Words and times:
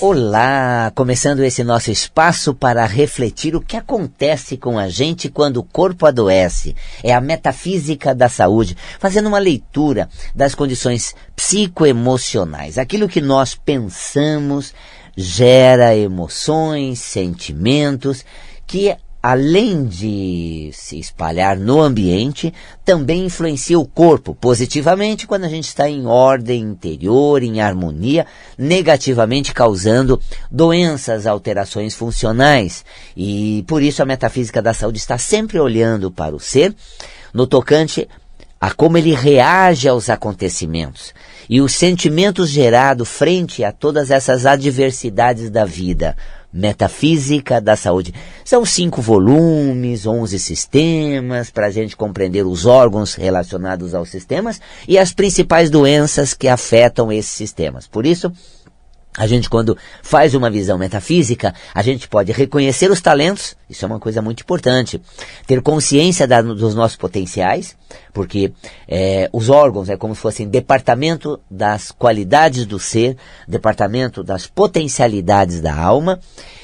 Olá, 0.00 0.92
começando 0.94 1.40
esse 1.40 1.64
nosso 1.64 1.90
espaço 1.90 2.54
para 2.54 2.86
refletir 2.86 3.56
o 3.56 3.60
que 3.60 3.76
acontece 3.76 4.56
com 4.56 4.78
a 4.78 4.88
gente 4.88 5.28
quando 5.28 5.56
o 5.56 5.64
corpo 5.64 6.06
adoece. 6.06 6.76
É 7.02 7.12
a 7.12 7.20
metafísica 7.20 8.14
da 8.14 8.28
saúde, 8.28 8.76
fazendo 9.00 9.26
uma 9.26 9.40
leitura 9.40 10.08
das 10.32 10.54
condições 10.54 11.16
psicoemocionais. 11.34 12.78
Aquilo 12.78 13.08
que 13.08 13.20
nós 13.20 13.56
pensamos 13.56 14.72
gera 15.16 15.96
emoções, 15.96 17.00
sentimentos 17.00 18.24
que 18.68 18.96
além 19.30 19.84
de 19.84 20.70
se 20.72 20.98
espalhar 20.98 21.54
no 21.54 21.82
ambiente, 21.82 22.50
também 22.82 23.26
influencia 23.26 23.78
o 23.78 23.86
corpo 23.86 24.34
positivamente 24.34 25.26
quando 25.26 25.44
a 25.44 25.50
gente 25.50 25.68
está 25.68 25.86
em 25.86 26.06
ordem 26.06 26.62
interior, 26.62 27.42
em 27.42 27.60
harmonia, 27.60 28.24
negativamente 28.56 29.52
causando 29.52 30.18
doenças, 30.50 31.26
alterações 31.26 31.94
funcionais. 31.94 32.86
E 33.14 33.62
por 33.68 33.82
isso 33.82 34.02
a 34.02 34.06
metafísica 34.06 34.62
da 34.62 34.72
saúde 34.72 34.96
está 34.96 35.18
sempre 35.18 35.60
olhando 35.60 36.10
para 36.10 36.34
o 36.34 36.40
ser 36.40 36.74
no 37.30 37.46
tocante 37.46 38.08
a 38.58 38.72
como 38.72 38.96
ele 38.96 39.12
reage 39.12 39.86
aos 39.86 40.08
acontecimentos 40.08 41.12
e 41.48 41.60
os 41.60 41.74
sentimentos 41.74 42.50
gerados 42.50 43.08
frente 43.08 43.64
a 43.64 43.72
todas 43.72 44.10
essas 44.10 44.46
adversidades 44.46 45.50
da 45.50 45.64
vida 45.64 46.16
Metafísica 46.50 47.60
da 47.60 47.76
Saúde. 47.76 48.14
São 48.42 48.64
cinco 48.64 49.02
volumes, 49.02 50.06
onze 50.06 50.38
sistemas, 50.38 51.50
para 51.50 51.66
a 51.66 51.70
gente 51.70 51.94
compreender 51.94 52.46
os 52.46 52.64
órgãos 52.64 53.14
relacionados 53.14 53.94
aos 53.94 54.08
sistemas 54.08 54.58
e 54.86 54.98
as 54.98 55.12
principais 55.12 55.68
doenças 55.68 56.32
que 56.32 56.48
afetam 56.48 57.12
esses 57.12 57.32
sistemas. 57.32 57.86
Por 57.86 58.06
isso, 58.06 58.32
a 59.18 59.26
gente, 59.26 59.50
quando 59.50 59.76
faz 60.00 60.32
uma 60.32 60.48
visão 60.48 60.78
metafísica, 60.78 61.52
a 61.74 61.82
gente 61.82 62.06
pode 62.06 62.30
reconhecer 62.30 62.88
os 62.88 63.00
talentos, 63.00 63.56
isso 63.68 63.84
é 63.84 63.88
uma 63.88 63.98
coisa 63.98 64.22
muito 64.22 64.42
importante. 64.42 65.02
Ter 65.44 65.60
consciência 65.60 66.24
da, 66.24 66.40
dos 66.40 66.72
nossos 66.72 66.96
potenciais, 66.96 67.76
porque 68.12 68.52
é, 68.86 69.28
os 69.32 69.48
órgãos 69.50 69.88
é 69.88 69.96
como 69.96 70.14
se 70.14 70.20
fossem 70.20 70.48
departamento 70.48 71.40
das 71.50 71.90
qualidades 71.90 72.64
do 72.64 72.78
ser, 72.78 73.16
departamento 73.48 74.22
das 74.22 74.46
potencialidades 74.46 75.60
da 75.60 75.74
alma, 75.74 76.20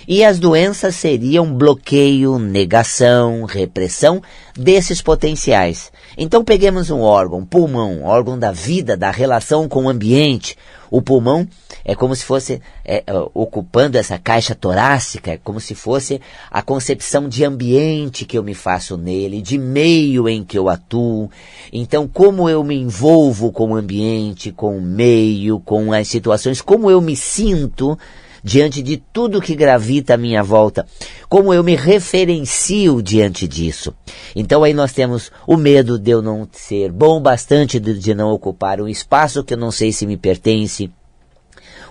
e 0.06 0.22
as 0.22 0.38
doenças 0.38 0.94
seriam 0.94 1.52
bloqueio, 1.52 2.38
negação, 2.38 3.44
repressão 3.46 4.22
desses 4.56 5.02
potenciais. 5.02 5.90
Então 6.16 6.44
peguemos 6.44 6.88
um 6.88 7.00
órgão, 7.00 7.44
pulmão, 7.44 8.04
órgão 8.04 8.38
da 8.38 8.52
vida, 8.52 8.96
da 8.96 9.10
relação 9.10 9.68
com 9.68 9.86
o 9.86 9.88
ambiente. 9.88 10.56
O 10.88 11.02
pulmão 11.02 11.48
é 11.84 11.94
como 11.94 12.16
se 12.16 12.24
fosse 12.24 12.62
é, 12.84 13.04
é, 13.06 13.12
ocupando 13.34 13.98
essa 13.98 14.18
caixa 14.18 14.54
torácica, 14.54 15.32
é 15.32 15.36
como 15.36 15.60
se 15.60 15.74
fosse 15.74 16.20
a 16.50 16.62
concepção 16.62 17.28
de 17.28 17.44
ambiente 17.44 18.24
que 18.24 18.38
eu 18.38 18.42
me 18.42 18.54
faço 18.54 18.96
nele, 18.96 19.42
de 19.42 19.58
meio 19.58 20.28
em 20.28 20.42
que 20.42 20.56
eu 20.56 20.68
atuo. 20.68 21.30
Então, 21.72 22.08
como 22.08 22.48
eu 22.48 22.64
me 22.64 22.76
envolvo 22.76 23.52
com 23.52 23.72
o 23.72 23.76
ambiente, 23.76 24.50
com 24.50 24.78
o 24.78 24.82
meio, 24.82 25.60
com 25.60 25.92
as 25.92 26.08
situações, 26.08 26.62
como 26.62 26.90
eu 26.90 27.00
me 27.00 27.14
sinto 27.14 27.98
diante 28.44 28.82
de 28.82 28.98
tudo 28.98 29.40
que 29.40 29.54
gravita 29.54 30.14
à 30.14 30.16
minha 30.18 30.42
volta, 30.42 30.86
como 31.30 31.54
eu 31.54 31.64
me 31.64 31.74
referencio 31.74 33.02
diante 33.02 33.48
disso. 33.48 33.94
Então 34.36 34.62
aí 34.62 34.74
nós 34.74 34.92
temos 34.92 35.32
o 35.46 35.56
medo 35.56 35.98
de 35.98 36.10
eu 36.10 36.20
não 36.20 36.46
ser 36.52 36.92
bom 36.92 37.20
bastante, 37.20 37.80
de, 37.80 37.98
de 37.98 38.14
não 38.14 38.30
ocupar 38.30 38.82
um 38.82 38.88
espaço 38.88 39.42
que 39.42 39.54
eu 39.54 39.58
não 39.58 39.70
sei 39.70 39.92
se 39.92 40.06
me 40.06 40.18
pertence, 40.18 40.90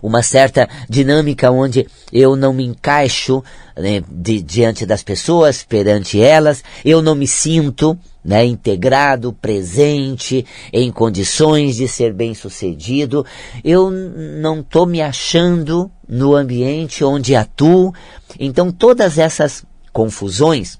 uma 0.01 0.23
certa 0.23 0.67
dinâmica 0.89 1.51
onde 1.51 1.87
eu 2.11 2.35
não 2.35 2.53
me 2.53 2.65
encaixo 2.65 3.43
né, 3.77 4.03
de, 4.09 4.41
diante 4.41 4.85
das 4.85 5.03
pessoas, 5.03 5.63
perante 5.63 6.21
elas, 6.21 6.63
eu 6.85 7.01
não 7.01 7.15
me 7.15 7.27
sinto 7.27 7.97
né, 8.23 8.45
integrado, 8.45 9.33
presente, 9.33 10.45
em 10.71 10.91
condições 10.91 11.75
de 11.75 11.87
ser 11.87 12.13
bem 12.13 12.33
sucedido, 12.33 13.25
eu 13.63 13.91
não 13.91 14.61
estou 14.61 14.85
me 14.85 15.01
achando 15.01 15.91
no 16.07 16.35
ambiente 16.35 17.03
onde 17.03 17.35
atuo. 17.35 17.93
Então 18.39 18.71
todas 18.71 19.17
essas 19.17 19.65
confusões 19.91 20.77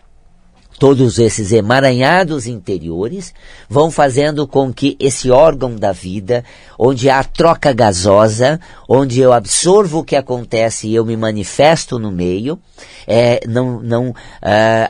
Todos 0.79 1.19
esses 1.19 1.51
emaranhados 1.51 2.47
interiores 2.47 3.33
vão 3.69 3.89
fazendo 3.89 4.47
com 4.47 4.73
que 4.73 4.97
esse 4.99 5.29
órgão 5.29 5.75
da 5.75 5.91
vida, 5.91 6.43
onde 6.77 7.09
há 7.09 7.23
troca 7.23 7.71
gasosa, 7.71 8.59
onde 8.87 9.19
eu 9.19 9.31
absorvo 9.31 9.99
o 9.99 10.03
que 10.03 10.15
acontece 10.15 10.87
e 10.87 10.95
eu 10.95 11.05
me 11.05 11.15
manifesto 11.15 11.97
no 11.99 12.11
meio, 12.11 12.59
é, 13.07 13.39
não, 13.47 13.79
não 13.81 14.09
uh, 14.09 14.15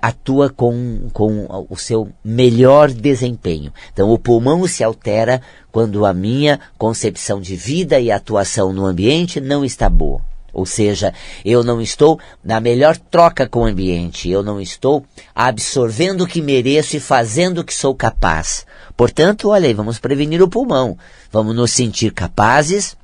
atua 0.02 0.50
com, 0.50 1.10
com 1.12 1.66
o 1.70 1.78
seu 1.78 2.10
melhor 2.24 2.90
desempenho. 2.90 3.72
Então 3.92 4.10
o 4.10 4.18
pulmão 4.18 4.66
se 4.68 4.84
altera 4.84 5.42
quando 5.72 6.06
a 6.06 6.14
minha 6.14 6.60
concepção 6.78 7.42
de 7.42 7.56
vida 7.56 8.00
e 8.00 8.12
atuação 8.12 8.72
no 8.72 8.86
ambiente 8.86 9.40
não 9.40 9.64
está 9.66 9.90
boa. 9.90 10.33
Ou 10.54 10.68
seja, 10.68 11.12
eu 11.44 11.64
não 11.64 11.82
estou 11.82 12.20
na 12.44 12.60
melhor 12.60 12.96
troca 12.96 13.50
com 13.50 13.62
o 13.62 13.66
ambiente, 13.66 14.30
eu 14.30 14.44
não 14.44 14.62
estou 14.62 15.04
absorvendo 15.34 16.22
o 16.22 16.28
que 16.28 16.44
mereço 16.44 16.96
e 16.96 17.00
fazendo 17.00 17.60
o 17.60 17.64
que 17.64 17.74
sou 17.74 17.96
capaz. 17.96 18.66
Portanto, 18.96 19.50
olha 19.50 19.68
aí, 19.68 19.74
vamos 19.74 19.98
prevenir 19.98 20.44
o 20.44 20.48
pulmão. 20.48 20.96
Vamos 21.32 21.56
nos 21.56 21.72
sentir 21.72 22.14
capazes, 22.14 22.96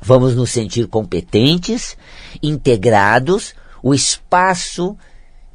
vamos 0.00 0.34
nos 0.34 0.50
sentir 0.50 0.86
competentes, 0.86 1.96
integrados. 2.42 3.54
O 3.82 3.92
espaço 3.92 4.96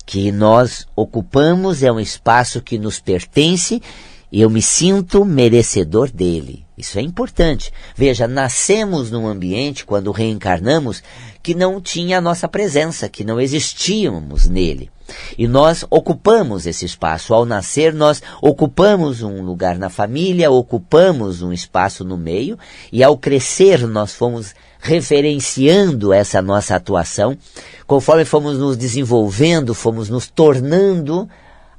que 0.06 0.32
nós 0.32 0.88
ocupamos 0.96 1.82
é 1.82 1.92
um 1.92 2.00
espaço 2.00 2.62
que 2.62 2.78
nos 2.78 3.00
pertence 3.00 3.82
e 4.32 4.42
eu 4.42 4.50
me 4.50 4.62
sinto 4.62 5.26
merecedor 5.26 6.12
dele. 6.12 6.65
Isso 6.78 7.00
é 7.00 7.02
importante. 7.02 7.72
Veja, 7.96 8.28
nascemos 8.28 9.10
num 9.10 9.28
ambiente, 9.28 9.86
quando 9.86 10.12
reencarnamos, 10.12 11.02
que 11.42 11.56
não 11.56 11.80
tinha 11.80 12.18
a 12.18 12.22
nossa 12.22 12.48
presença, 12.48 13.08
que 13.08 13.24
não 13.24 13.40
existíamos 13.40 14.48
nele. 14.48 14.92
E 15.38 15.48
nós 15.48 15.86
ocupamos 15.90 16.66
esse 16.66 16.86
espaço. 16.86 17.34
Ao 17.34 17.46
nascer, 17.46 17.94
nós 17.94 18.22
ocupamos 18.42 19.22
um 19.22 19.42
lugar 19.42 19.78
na 19.78 19.90
família, 19.90 20.52
ocupamos 20.52 21.42
um 21.42 21.54
espaço 21.54 22.04
no 22.04 22.18
meio, 22.18 22.58
e 22.92 23.04
ao 23.04 23.18
crescer, 23.18 23.88
nós 23.88 24.14
fomos 24.14 24.54
referenciando 24.80 26.12
essa 26.12 26.42
nossa 26.42 26.76
atuação. 26.76 27.38
Conforme 27.88 28.26
fomos 28.26 28.58
nos 28.58 28.76
desenvolvendo, 28.76 29.74
fomos 29.74 30.10
nos 30.10 30.28
tornando 30.28 31.30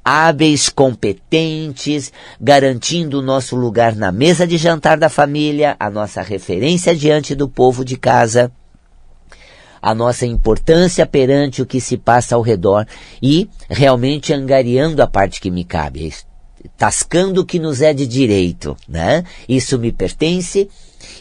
hábeis, 0.09 0.69
competentes, 0.69 2.13
garantindo 2.39 3.19
o 3.19 3.21
nosso 3.21 3.57
lugar 3.57 3.93
na 3.93 4.09
mesa 4.09 4.47
de 4.47 4.55
jantar 4.55 4.97
da 4.97 5.09
família, 5.09 5.75
a 5.77 5.89
nossa 5.89 6.21
referência 6.21 6.95
diante 6.95 7.35
do 7.35 7.49
povo 7.49 7.83
de 7.83 7.97
casa, 7.97 8.49
a 9.81 9.93
nossa 9.93 10.25
importância 10.25 11.05
perante 11.05 11.61
o 11.61 11.65
que 11.65 11.81
se 11.81 11.97
passa 11.97 12.35
ao 12.35 12.41
redor 12.41 12.87
e 13.21 13.49
realmente 13.69 14.31
angariando 14.31 15.01
a 15.01 15.07
parte 15.07 15.41
que 15.41 15.51
me 15.51 15.65
cabe, 15.65 16.13
tascando 16.77 17.41
o 17.41 17.45
que 17.45 17.59
nos 17.59 17.81
é 17.81 17.93
de 17.93 18.07
direito, 18.07 18.77
né? 18.87 19.25
Isso 19.47 19.77
me 19.77 19.91
pertence, 19.91 20.69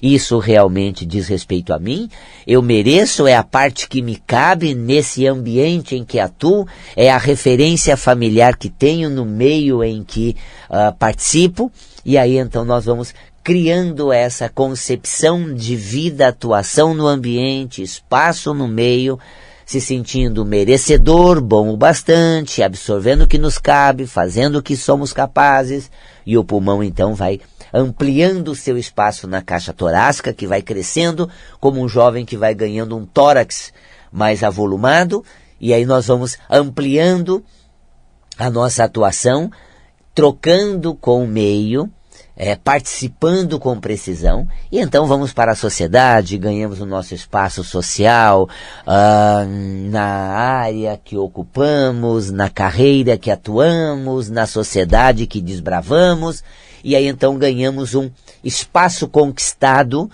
isso 0.02 0.38
realmente 0.38 1.06
diz 1.06 1.28
respeito 1.28 1.72
a 1.72 1.78
mim, 1.78 2.08
eu 2.46 2.62
mereço, 2.62 3.26
é 3.26 3.34
a 3.34 3.42
parte 3.42 3.88
que 3.88 4.02
me 4.02 4.16
cabe 4.16 4.74
nesse 4.74 5.26
ambiente 5.26 5.96
em 5.96 6.04
que 6.04 6.18
atuo, 6.18 6.66
é 6.94 7.10
a 7.10 7.18
referência 7.18 7.96
familiar 7.96 8.56
que 8.56 8.68
tenho 8.68 9.08
no 9.08 9.24
meio 9.24 9.82
em 9.82 10.04
que 10.04 10.36
uh, 10.70 10.94
participo, 10.96 11.70
e 12.04 12.16
aí 12.18 12.36
então 12.36 12.64
nós 12.64 12.84
vamos 12.84 13.14
criando 13.42 14.12
essa 14.12 14.48
concepção 14.48 15.54
de 15.54 15.76
vida, 15.76 16.28
atuação 16.28 16.92
no 16.94 17.06
ambiente, 17.06 17.80
espaço 17.80 18.52
no 18.52 18.66
meio, 18.66 19.18
se 19.64 19.80
sentindo 19.80 20.44
merecedor, 20.44 21.40
bom 21.40 21.70
o 21.70 21.76
bastante, 21.76 22.62
absorvendo 22.62 23.22
o 23.22 23.26
que 23.26 23.38
nos 23.38 23.58
cabe, 23.58 24.06
fazendo 24.06 24.56
o 24.56 24.62
que 24.62 24.76
somos 24.76 25.12
capazes, 25.12 25.90
e 26.24 26.36
o 26.36 26.44
pulmão 26.44 26.82
então 26.82 27.14
vai 27.14 27.40
ampliando 27.72 28.48
o 28.48 28.54
seu 28.54 28.76
espaço 28.78 29.26
na 29.26 29.42
caixa 29.42 29.72
torácica, 29.72 30.32
que 30.32 30.46
vai 30.46 30.62
crescendo, 30.62 31.28
como 31.60 31.80
um 31.80 31.88
jovem 31.88 32.24
que 32.24 32.36
vai 32.36 32.54
ganhando 32.54 32.96
um 32.96 33.04
tórax 33.04 33.72
mais 34.10 34.42
avolumado, 34.42 35.24
e 35.60 35.72
aí 35.72 35.84
nós 35.84 36.06
vamos 36.06 36.36
ampliando 36.50 37.44
a 38.38 38.50
nossa 38.50 38.84
atuação, 38.84 39.50
trocando 40.14 40.94
com 40.94 41.24
o 41.24 41.26
meio, 41.26 41.90
é, 42.38 42.54
participando 42.54 43.58
com 43.58 43.80
precisão, 43.80 44.46
e 44.70 44.78
então 44.78 45.06
vamos 45.06 45.32
para 45.32 45.52
a 45.52 45.56
sociedade, 45.56 46.36
ganhamos 46.36 46.80
o 46.82 46.86
nosso 46.86 47.14
espaço 47.14 47.64
social, 47.64 48.46
na 49.90 50.04
área 50.04 51.00
que 51.02 51.16
ocupamos, 51.16 52.30
na 52.30 52.50
carreira 52.50 53.16
que 53.16 53.30
atuamos, 53.30 54.28
na 54.28 54.46
sociedade 54.46 55.26
que 55.26 55.40
desbravamos, 55.40 56.44
e 56.86 56.94
aí 56.94 57.08
então 57.08 57.36
ganhamos 57.36 57.96
um 57.96 58.08
espaço 58.44 59.08
conquistado 59.08 60.08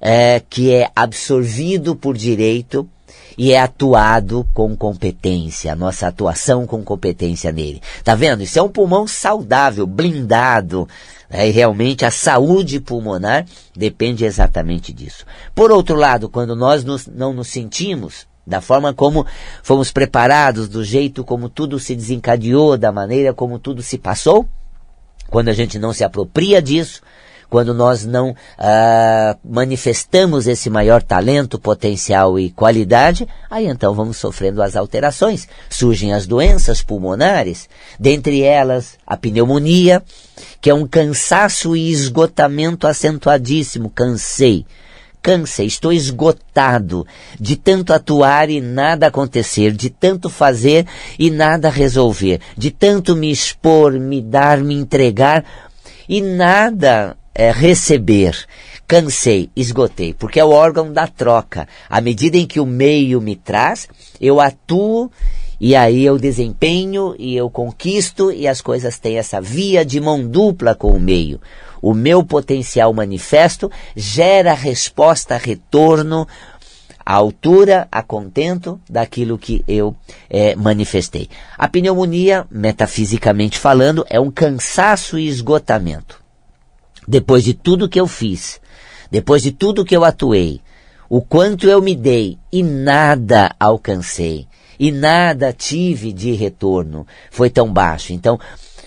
é, 0.00 0.40
que 0.48 0.72
é 0.72 0.88
absorvido 0.94 1.96
por 1.96 2.16
direito 2.16 2.88
e 3.36 3.52
é 3.52 3.60
atuado 3.60 4.46
com 4.54 4.76
competência, 4.76 5.74
nossa 5.74 6.06
atuação 6.06 6.64
com 6.64 6.84
competência 6.84 7.50
nele. 7.50 7.82
Tá 8.04 8.14
vendo? 8.14 8.44
Isso 8.44 8.56
é 8.56 8.62
um 8.62 8.68
pulmão 8.68 9.04
saudável, 9.08 9.84
blindado. 9.84 10.88
Né? 11.28 11.48
E 11.48 11.50
realmente 11.50 12.04
a 12.04 12.10
saúde 12.12 12.78
pulmonar 12.78 13.44
depende 13.76 14.24
exatamente 14.24 14.92
disso. 14.92 15.26
Por 15.56 15.72
outro 15.72 15.96
lado, 15.96 16.28
quando 16.28 16.54
nós 16.54 16.84
nos, 16.84 17.08
não 17.08 17.32
nos 17.32 17.48
sentimos 17.48 18.28
da 18.46 18.60
forma 18.60 18.94
como 18.94 19.26
fomos 19.60 19.90
preparados, 19.90 20.68
do 20.68 20.84
jeito 20.84 21.24
como 21.24 21.48
tudo 21.48 21.80
se 21.80 21.96
desencadeou, 21.96 22.78
da 22.78 22.92
maneira 22.92 23.34
como 23.34 23.58
tudo 23.58 23.82
se 23.82 23.98
passou, 23.98 24.46
quando 25.28 25.48
a 25.48 25.52
gente 25.52 25.78
não 25.78 25.92
se 25.92 26.04
apropria 26.04 26.60
disso, 26.60 27.02
quando 27.48 27.72
nós 27.72 28.04
não 28.04 28.34
ah, 28.58 29.36
manifestamos 29.44 30.46
esse 30.46 30.68
maior 30.68 31.02
talento, 31.02 31.58
potencial 31.58 32.38
e 32.38 32.50
qualidade, 32.50 33.26
aí 33.50 33.66
então 33.66 33.94
vamos 33.94 34.16
sofrendo 34.16 34.62
as 34.62 34.76
alterações. 34.76 35.48
Surgem 35.70 36.12
as 36.12 36.26
doenças 36.26 36.82
pulmonares, 36.82 37.68
dentre 37.98 38.42
elas 38.42 38.98
a 39.06 39.16
pneumonia, 39.16 40.02
que 40.60 40.70
é 40.70 40.74
um 40.74 40.86
cansaço 40.86 41.76
e 41.76 41.90
esgotamento 41.90 42.86
acentuadíssimo, 42.86 43.90
cansei 43.90 44.66
cansei, 45.26 45.66
estou 45.66 45.92
esgotado 45.92 47.04
de 47.40 47.56
tanto 47.56 47.92
atuar 47.92 48.48
e 48.48 48.60
nada 48.60 49.08
acontecer, 49.08 49.72
de 49.72 49.90
tanto 49.90 50.30
fazer 50.30 50.86
e 51.18 51.32
nada 51.32 51.68
resolver, 51.68 52.40
de 52.56 52.70
tanto 52.70 53.16
me 53.16 53.28
expor, 53.28 53.94
me 53.94 54.22
dar, 54.22 54.58
me 54.58 54.72
entregar 54.72 55.44
e 56.08 56.20
nada 56.20 57.16
é, 57.34 57.50
receber. 57.50 58.38
Cansei, 58.86 59.50
esgotei, 59.56 60.14
porque 60.14 60.38
é 60.38 60.44
o 60.44 60.50
órgão 60.50 60.92
da 60.92 61.08
troca. 61.08 61.66
À 61.90 62.00
medida 62.00 62.36
em 62.36 62.46
que 62.46 62.60
o 62.60 62.64
meio 62.64 63.20
me 63.20 63.34
traz, 63.34 63.88
eu 64.20 64.40
atuo 64.40 65.10
e 65.60 65.74
aí 65.74 66.04
eu 66.04 66.18
desempenho 66.18 67.16
e 67.18 67.34
eu 67.36 67.50
conquisto 67.50 68.30
e 68.30 68.46
as 68.46 68.60
coisas 68.60 68.96
têm 69.00 69.18
essa 69.18 69.40
via 69.40 69.84
de 69.84 70.00
mão 70.00 70.24
dupla 70.24 70.72
com 70.76 70.92
o 70.92 71.00
meio 71.00 71.40
o 71.80 71.94
meu 71.94 72.24
potencial 72.24 72.92
manifesto 72.92 73.70
gera 73.94 74.52
resposta, 74.54 75.36
retorno, 75.36 76.26
à 77.06 77.14
altura, 77.14 77.86
a 77.92 78.02
contento 78.02 78.80
daquilo 78.90 79.38
que 79.38 79.64
eu 79.68 79.94
é, 80.28 80.56
manifestei. 80.56 81.28
A 81.56 81.68
pneumonia, 81.68 82.44
metafisicamente 82.50 83.58
falando, 83.58 84.04
é 84.10 84.18
um 84.18 84.30
cansaço 84.30 85.16
e 85.16 85.28
esgotamento. 85.28 86.20
Depois 87.06 87.44
de 87.44 87.54
tudo 87.54 87.88
que 87.88 88.00
eu 88.00 88.08
fiz, 88.08 88.60
depois 89.08 89.42
de 89.42 89.52
tudo 89.52 89.84
que 89.84 89.96
eu 89.96 90.04
atuei, 90.04 90.60
o 91.08 91.22
quanto 91.22 91.68
eu 91.68 91.80
me 91.80 91.94
dei 91.94 92.36
e 92.52 92.64
nada 92.64 93.54
alcancei, 93.60 94.48
e 94.78 94.90
nada 94.90 95.52
tive 95.52 96.12
de 96.12 96.32
retorno, 96.32 97.06
foi 97.30 97.48
tão 97.48 97.72
baixo. 97.72 98.12
Então, 98.12 98.38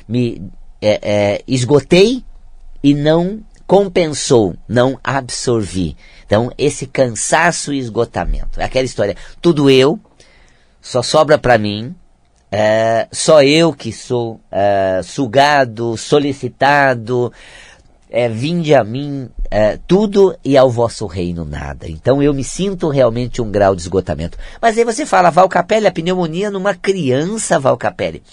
me 0.05 0.41
é, 0.81 0.99
é, 1.01 1.41
esgotei 1.47 2.23
e 2.83 2.93
não 2.93 3.41
compensou, 3.67 4.55
não 4.67 4.99
absorvi. 5.03 5.95
Então, 6.25 6.51
esse 6.57 6.87
cansaço 6.87 7.71
e 7.71 7.77
esgotamento. 7.77 8.59
É 8.59 8.63
aquela 8.63 8.85
história, 8.85 9.15
tudo 9.41 9.69
eu, 9.69 9.99
só 10.81 11.03
sobra 11.03 11.37
para 11.37 11.57
mim, 11.57 11.93
é, 12.51 13.07
só 13.11 13.43
eu 13.43 13.71
que 13.71 13.91
sou 13.93 14.39
é, 14.51 15.01
sugado, 15.03 15.95
solicitado, 15.97 17.31
é, 18.09 18.27
vinde 18.27 18.73
a 18.73 18.83
mim 18.83 19.29
é, 19.51 19.77
tudo 19.87 20.35
e 20.43 20.57
ao 20.57 20.69
vosso 20.69 21.05
reino 21.05 21.45
nada. 21.45 21.87
Então 21.87 22.23
eu 22.23 22.33
me 22.33 22.43
sinto 22.43 22.89
realmente 22.89 23.39
um 23.39 23.51
grau 23.51 23.75
de 23.75 23.83
esgotamento. 23.83 24.37
Mas 24.59 24.77
aí 24.77 24.83
você 24.83 25.05
fala, 25.05 25.29
Valcapelli, 25.29 25.85
a 25.85 25.91
pneumonia 25.91 26.49
numa 26.49 26.73
criança, 26.73 27.59
Valcapelli 27.59 28.23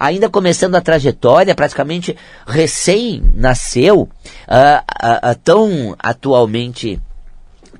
ainda 0.00 0.30
começando 0.30 0.74
a 0.76 0.80
trajetória, 0.80 1.54
praticamente 1.54 2.16
recém-nasceu, 2.46 4.00
uh, 4.00 4.06
uh, 4.08 5.30
uh, 5.30 5.38
tão 5.44 5.94
atualmente, 5.98 6.98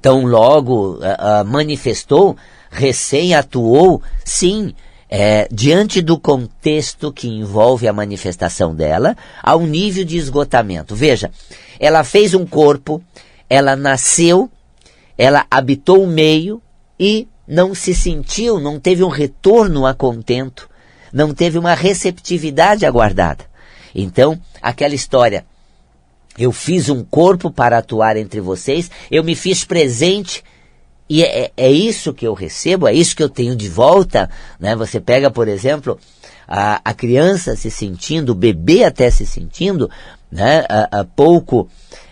tão 0.03 0.27
logo 0.27 0.99
manifestou, 1.47 2.37
recém-atuou, 2.71 4.03
sim, 4.25 4.75
é, 5.11 5.49
diante 5.51 6.01
do 6.01 6.19
contexto 6.19 7.13
que 7.13 7.27
envolve 7.27 7.89
a 7.89 7.93
manifestação 7.93 8.75
dela, 8.75 9.17
a 9.43 9.57
um 9.57 9.67
nível 9.67 10.05
de 10.05 10.17
esgotamento. 10.17 10.95
Veja, 10.95 11.31
ela 11.81 12.05
fez 12.05 12.33
um 12.33 12.47
corpo, 12.47 13.03
ela 13.49 13.75
nasceu, 13.75 14.49
ela 15.19 15.45
habitou 15.51 16.05
o 16.05 16.07
meio 16.07 16.63
e 16.99 17.27
não 17.47 17.75
se 17.75 17.93
sentiu, 17.93 18.61
não 18.61 18.79
teve 18.79 19.03
um 19.03 19.09
retorno 19.09 19.85
a 19.85 19.93
contento, 19.93 20.70
não 21.13 21.35
teve 21.35 21.59
uma 21.59 21.75
receptividade 21.75 22.87
aguardada. 22.87 23.45
Então, 23.95 24.41
aquela 24.63 24.95
história, 24.95 25.45
eu 26.39 26.53
fiz 26.53 26.89
um 26.89 27.05
corpo 27.05 27.51
para 27.51 27.79
atuar 27.79 28.17
entre 28.17 28.41
vocês, 28.41 28.91
eu 29.11 29.23
me 29.25 29.35
fiz 29.35 29.65
presente 29.65 30.45
e 31.09 31.25
é, 31.25 31.41
é, 31.41 31.53
é, 31.57 31.71
isso 31.73 32.15
que 32.15 32.25
eu 32.25 32.35
recebo, 32.35 32.87
é 32.87 32.95
isso 32.95 33.17
que 33.17 33.23
eu 33.23 33.29
tenho 33.29 33.57
de 33.57 33.69
volta. 33.69 34.31
Né? 34.61 34.77
Você 34.77 35.01
pega, 35.01 35.29
por 35.29 35.49
exemplo, 35.49 35.99
a, 36.47 36.81
a 36.85 36.95
criança 36.95 37.57
se 37.57 37.69
sentindo, 37.69 38.31
o 38.31 38.35
bebê 38.35 38.85
até 38.85 39.11
se 39.11 39.27
sentindo, 39.27 39.91
né? 40.31 40.65
a, 40.69 41.01
a 41.01 41.05
pouco, 41.05 41.69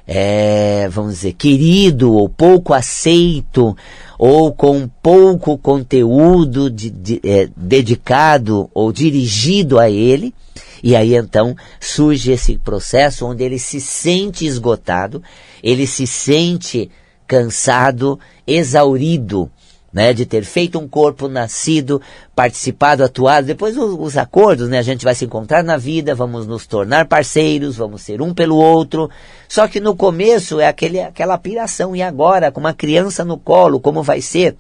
é, 0.07 0.89
vamos 0.91 1.15
dizer, 1.15 1.35
querido 1.35 2.13
ou 2.13 2.29
pouco 2.29 2.75
aceito, 2.75 3.77
ou 4.19 4.53
com 4.53 4.89
pouco 5.03 5.57
conteúdo 5.57 6.69
de, 6.71 6.91
de, 6.91 7.21
é, 7.25 7.49
dedicado 7.57 8.69
ou 8.75 8.93
dirigido 8.93 9.79
a 9.79 9.89
ele. 9.89 10.35
E 10.83 10.95
aí 10.95 11.15
então 11.15 11.57
surge 11.81 12.33
esse 12.33 12.57
processo 12.59 13.27
onde 13.27 13.43
ele 13.45 13.59
se 13.59 13.81
sente 13.81 14.47
esgotado, 14.47 15.23
ele 15.63 15.87
se 15.87 16.07
sente 16.07 16.91
cansado, 17.27 18.19
exaurido, 18.47 19.51
né, 19.93 20.13
de 20.13 20.27
ter 20.27 20.45
feito 20.45 20.79
um 20.79 20.87
corpo 20.87 21.29
nascido, 21.29 22.01
participado, 22.35 23.03
atuado. 23.03 23.47
Depois 23.47 23.77
os, 23.77 23.99
os, 23.99 24.17
acordos, 24.17 24.69
né, 24.69 24.79
a 24.79 24.83
gente 24.83 25.05
vai 25.05 25.15
se 25.15 25.25
encontrar 25.25 25.65
na 25.65 25.77
vida, 25.77 26.15
vamos 26.15 26.47
nos 26.47 26.67
tornar 26.67 27.07
parceiros, 27.07 27.77
vamos 27.77 28.03
ser 28.03 28.21
um 28.21 28.35
pelo 28.35 28.57
outro. 28.57 29.11
Só 29.49 29.67
que 29.67 29.81
no 29.81 29.97
começo 29.97 30.61
é 30.61 30.67
aquele, 30.67 31.01
aquela 31.01 31.39
piração. 31.39 31.97
E 31.97 32.03
agora, 32.03 32.53
com 32.53 32.61
uma 32.61 32.75
criança 32.75 33.25
no 33.25 33.39
colo, 33.39 33.81
como 33.81 34.03
vai 34.03 34.21
ser? 34.21 34.57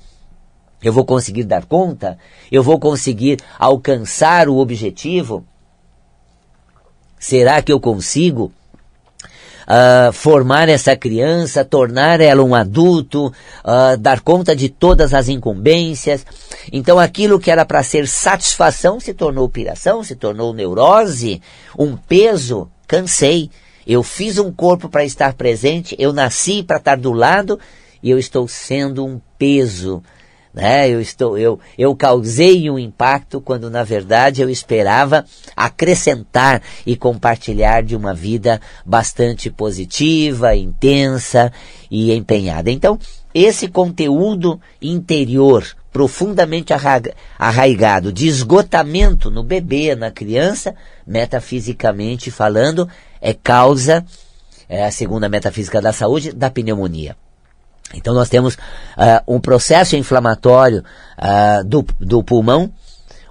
Eu 0.83 0.93
vou 0.93 1.05
conseguir 1.05 1.45
dar 1.45 1.65
conta? 1.67 2.17
Eu 2.51 2.63
vou 2.63 2.79
conseguir 2.79 3.39
alcançar 3.59 4.49
o 4.49 4.59
objetivo? 4.59 5.45
Será 7.19 7.61
que 7.61 7.73
eu 7.73 7.81
consigo? 7.81 8.53
Uh, 9.69 10.13
formar 10.13 10.69
essa 10.69 10.97
criança, 10.97 11.65
tornar 11.65 12.21
ela 12.21 12.43
um 12.43 12.55
adulto, 12.55 13.27
uh, 13.27 13.97
dar 13.99 14.21
conta 14.21 14.57
de 14.57 14.69
todas 14.69 15.13
as 15.13 15.29
incumbências. 15.29 16.25
Então 16.73 16.99
aquilo 16.99 17.39
que 17.39 17.51
era 17.51 17.65
para 17.65 17.83
ser 17.83 18.09
satisfação 18.09 18.99
se 18.99 19.13
tornou 19.13 19.49
piração, 19.49 20.03
se 20.03 20.17
tornou 20.17 20.55
neurose, 20.55 21.43
um 21.79 21.97
peso. 21.97 22.71
Cansei. 22.87 23.51
Eu 23.87 24.03
fiz 24.03 24.39
um 24.39 24.51
corpo 24.51 24.89
para 24.89 25.05
estar 25.05 25.35
presente, 25.35 25.95
eu 25.99 26.13
nasci 26.13 26.63
para 26.63 26.77
estar 26.77 26.97
do 26.97 27.13
lado 27.13 27.59
e 28.03 28.11
eu 28.11 28.19
estou 28.19 28.47
sendo 28.47 29.05
um 29.05 29.21
peso 29.39 30.03
né? 30.59 30.91
Eu 30.91 31.01
estou, 31.01 31.39
eu, 31.39 31.61
eu 31.79 31.95
causei 31.95 32.69
um 32.69 32.77
impacto 32.77 33.41
quando 33.41 33.71
na 33.71 33.85
verdade 33.85 34.43
eu 34.43 34.51
esperava 34.51 35.25
acrescentar 35.55 36.61
e 36.85 36.97
compartilhar 36.97 37.81
de 37.81 37.95
uma 37.95 38.13
vida 38.13 38.61
bastante 38.85 39.51
positiva, 39.51 40.57
intensa 40.57 41.53
e 41.89 42.13
empenhada. 42.13 42.73
Então, 42.73 42.99
esse 43.33 43.69
conteúdo 43.69 44.61
interior 44.83 45.65
profundamente 45.93 46.73
arraigado 47.39 48.13
de 48.13 48.27
esgotamento 48.27 49.31
no 49.31 49.45
bebê, 49.45 49.95
na 49.95 50.11
criança, 50.11 50.75
metafisicamente 51.07 52.33
falando, 52.33 52.89
é 53.21 53.33
causa, 53.33 54.05
é 54.69 54.85
a 54.85 54.91
segunda 54.91 55.29
metafísica 55.29 55.81
da 55.81 55.93
saúde, 55.93 56.33
da 56.33 56.51
pneumonia. 56.51 57.17
Então 57.95 58.15
nós 58.15 58.29
temos 58.29 58.55
uh, 58.55 59.23
um 59.27 59.41
processo 59.41 59.97
inflamatório 59.97 60.85
uh, 61.19 61.65
do, 61.65 61.85
do 61.99 62.23
pulmão, 62.23 62.71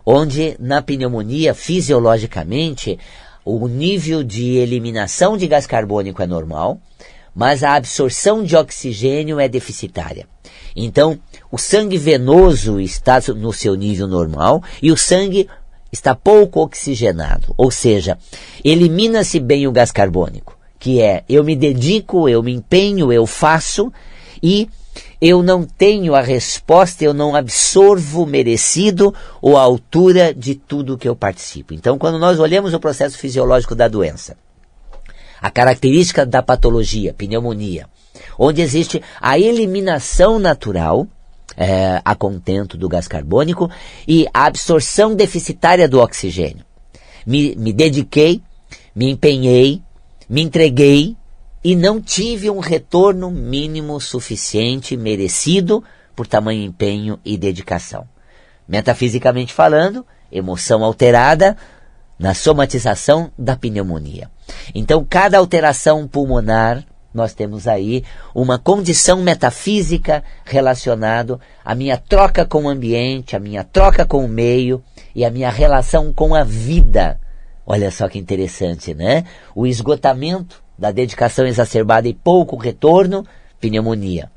onde 0.06 0.56
na 0.60 0.82
pneumonia, 0.82 1.54
fisiologicamente, 1.54 2.98
o 3.46 3.68
nível 3.68 4.24
de 4.24 4.56
eliminação 4.56 5.38
de 5.38 5.48
gás 5.48 5.66
carbônico 5.68 6.22
é 6.22 6.28
normal, 6.28 6.80
mas 7.34 7.64
a 7.64 7.76
absorção 7.76 8.44
de 8.44 8.56
oxigênio 8.56 9.40
é 9.40 9.48
deficitária. 9.48 10.28
Então, 10.76 11.20
o 11.52 11.58
sangue 11.58 11.98
venoso 11.98 12.80
está 12.80 13.20
no 13.36 13.54
seu 13.54 13.76
nível 13.76 14.08
normal 14.08 14.64
e 14.82 14.92
o 14.92 14.98
sangue 14.98 15.48
está 15.92 16.14
pouco 16.16 16.62
oxigenado, 16.62 17.54
ou 17.58 17.72
seja, 17.72 18.18
elimina-se 18.64 19.40
bem 19.40 19.68
o 19.68 19.72
gás 19.72 19.92
carbônico, 19.92 20.58
que 20.80 21.02
é 21.02 21.24
eu 21.30 21.44
me 21.44 21.56
dedico, 21.56 22.28
eu 22.28 22.44
me 22.44 22.54
empenho, 22.54 23.14
eu 23.14 23.26
faço, 23.26 23.92
e 24.42 24.70
eu 25.22 25.44
não 25.44 25.64
tenho 25.64 26.16
a 26.16 26.22
resposta, 26.22 27.04
eu 27.04 27.14
não 27.14 27.36
absorvo 27.36 28.26
merecido 28.26 29.14
ou 29.42 29.58
a 29.58 29.62
altura 29.62 30.34
de 30.34 30.56
tudo 30.56 30.98
que 30.98 31.08
eu 31.08 31.16
participo. 31.16 31.74
Então, 31.74 31.98
quando 31.98 32.20
nós 32.20 32.40
olhamos 32.40 32.74
o 32.74 32.80
processo 32.80 33.18
fisiológico 33.18 33.76
da 33.76 33.88
doença, 33.88 34.38
a 35.42 35.50
característica 35.50 36.26
da 36.26 36.42
patologia, 36.42 37.14
pneumonia, 37.14 37.88
onde 38.38 38.62
existe 38.62 39.02
a 39.20 39.38
eliminação 39.38 40.40
natural 40.40 41.08
é, 41.56 42.00
a 42.06 42.16
contento 42.16 42.78
do 42.78 42.88
gás 42.88 43.08
carbônico 43.08 43.70
e 44.08 44.28
a 44.34 44.46
absorção 44.46 45.16
deficitária 45.16 45.88
do 45.88 46.00
oxigênio. 46.00 46.64
Me, 47.26 47.56
me 47.56 47.74
dediquei, 47.74 48.42
me 48.96 49.10
empenhei, 49.10 49.82
me 50.30 50.42
entreguei 50.42 51.17
e 51.68 51.76
não 51.76 52.00
tive 52.00 52.50
um 52.50 52.60
retorno 52.60 53.30
mínimo 53.30 54.00
suficiente 54.00 54.96
merecido 54.96 55.84
por 56.16 56.26
tamanho 56.26 56.64
empenho 56.64 57.20
e 57.26 57.38
dedicação. 57.38 58.08
Metafisicamente 58.66 59.54
falando, 59.54 60.06
emoção 60.32 60.82
alterada 60.82 61.58
na 62.18 62.34
somatização 62.34 63.34
da 63.38 63.58
pneumonia. 63.58 64.32
Então, 64.74 65.06
cada 65.10 65.40
alteração 65.40 66.08
pulmonar 66.08 66.86
nós 67.14 67.34
temos 67.34 67.68
aí 67.68 68.02
uma 68.34 68.58
condição 68.58 69.22
metafísica 69.22 70.24
relacionado 70.46 71.38
à 71.66 71.76
minha 71.76 71.98
troca 71.98 72.46
com 72.46 72.64
o 72.64 72.70
ambiente, 72.70 73.36
a 73.36 73.40
minha 73.40 73.66
troca 73.66 74.06
com 74.06 74.24
o 74.24 74.30
meio 74.30 74.82
e 75.14 75.26
a 75.26 75.30
minha 75.30 75.50
relação 75.50 76.14
com 76.14 76.34
a 76.34 76.46
vida. 76.46 77.20
Olha 77.66 77.92
só 77.92 78.08
que 78.08 78.18
interessante, 78.18 78.94
né? 78.94 79.26
O 79.54 79.68
esgotamento 79.68 80.66
da 80.78 80.92
dedicação 80.92 81.46
exacerbada 81.46 82.08
e 82.08 82.14
pouco 82.14 82.56
retorno, 82.56 83.26
pneumonia. 83.60 84.32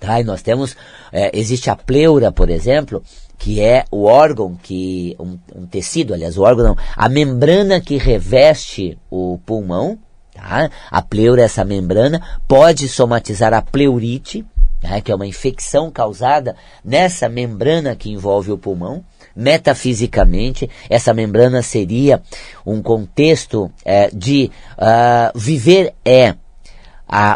Tá? 0.00 0.20
E 0.20 0.24
nós 0.24 0.42
temos, 0.42 0.76
é, 1.12 1.30
existe 1.38 1.70
a 1.70 1.76
pleura, 1.76 2.32
por 2.32 2.50
exemplo, 2.50 3.02
que 3.38 3.60
é 3.60 3.84
o 3.90 4.04
órgão 4.04 4.56
que, 4.60 5.16
um, 5.18 5.38
um 5.54 5.66
tecido, 5.66 6.12
aliás, 6.12 6.36
o 6.36 6.42
órgão 6.42 6.64
não, 6.64 6.76
a 6.96 7.08
membrana 7.08 7.80
que 7.80 7.96
reveste 7.96 8.98
o 9.10 9.38
pulmão, 9.46 9.98
Tá? 10.34 10.70
A 10.90 11.02
pleura, 11.02 11.42
essa 11.42 11.64
membrana, 11.64 12.20
pode 12.48 12.88
somatizar 12.88 13.52
a 13.52 13.60
pleurite, 13.60 14.44
né, 14.82 15.00
que 15.00 15.12
é 15.12 15.14
uma 15.14 15.26
infecção 15.26 15.90
causada 15.90 16.56
nessa 16.84 17.28
membrana 17.28 17.94
que 17.94 18.10
envolve 18.10 18.50
o 18.50 18.58
pulmão. 18.58 19.04
Metafisicamente, 19.34 20.68
essa 20.88 21.14
membrana 21.14 21.62
seria 21.62 22.22
um 22.66 22.82
contexto 22.82 23.70
é, 23.84 24.10
de 24.12 24.50
uh, 24.78 25.38
viver 25.38 25.94
é 26.04 26.34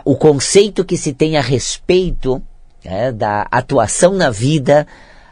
o 0.05 0.17
conceito 0.17 0.85
que 0.85 0.97
se 0.97 1.13
tem 1.13 1.37
a 1.37 1.43
respeito 1.43 2.43
é, 2.83 3.13
da 3.13 3.47
atuação 3.51 4.15
na 4.15 4.31
vida, 4.31 4.87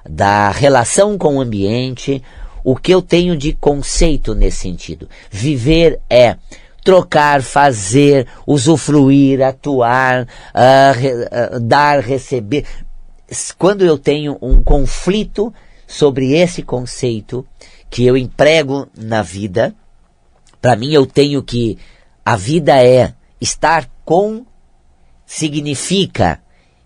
da 0.08 0.50
relação 0.50 1.16
com 1.16 1.36
o 1.36 1.40
ambiente, 1.40 2.22
o 2.62 2.76
que 2.76 2.92
eu 2.92 3.00
tenho 3.00 3.36
de 3.36 3.52
conceito 3.52 4.34
nesse 4.34 4.58
sentido. 4.58 5.08
Viver 5.30 6.00
é 6.10 6.36
trocar, 6.82 7.42
fazer, 7.42 8.26
usufruir, 8.46 9.40
atuar, 9.42 10.24
uh, 10.24 10.98
re, 10.98 11.12
uh, 11.12 11.60
dar, 11.60 12.00
receber. 12.00 12.66
Quando 13.58 13.84
eu 13.84 13.96
tenho 13.96 14.36
um 14.42 14.62
conflito 14.62 15.52
sobre 15.86 16.32
esse 16.34 16.62
conceito 16.62 17.46
que 17.90 18.04
eu 18.04 18.16
emprego 18.16 18.88
na 18.96 19.22
vida, 19.22 19.74
para 20.60 20.76
mim 20.76 20.92
eu 20.92 21.06
tenho 21.06 21.42
que 21.42 21.78
a 22.24 22.36
vida 22.36 22.82
é 22.84 23.14
estar 23.40 23.88
com 24.04 24.44
significa 25.26 26.42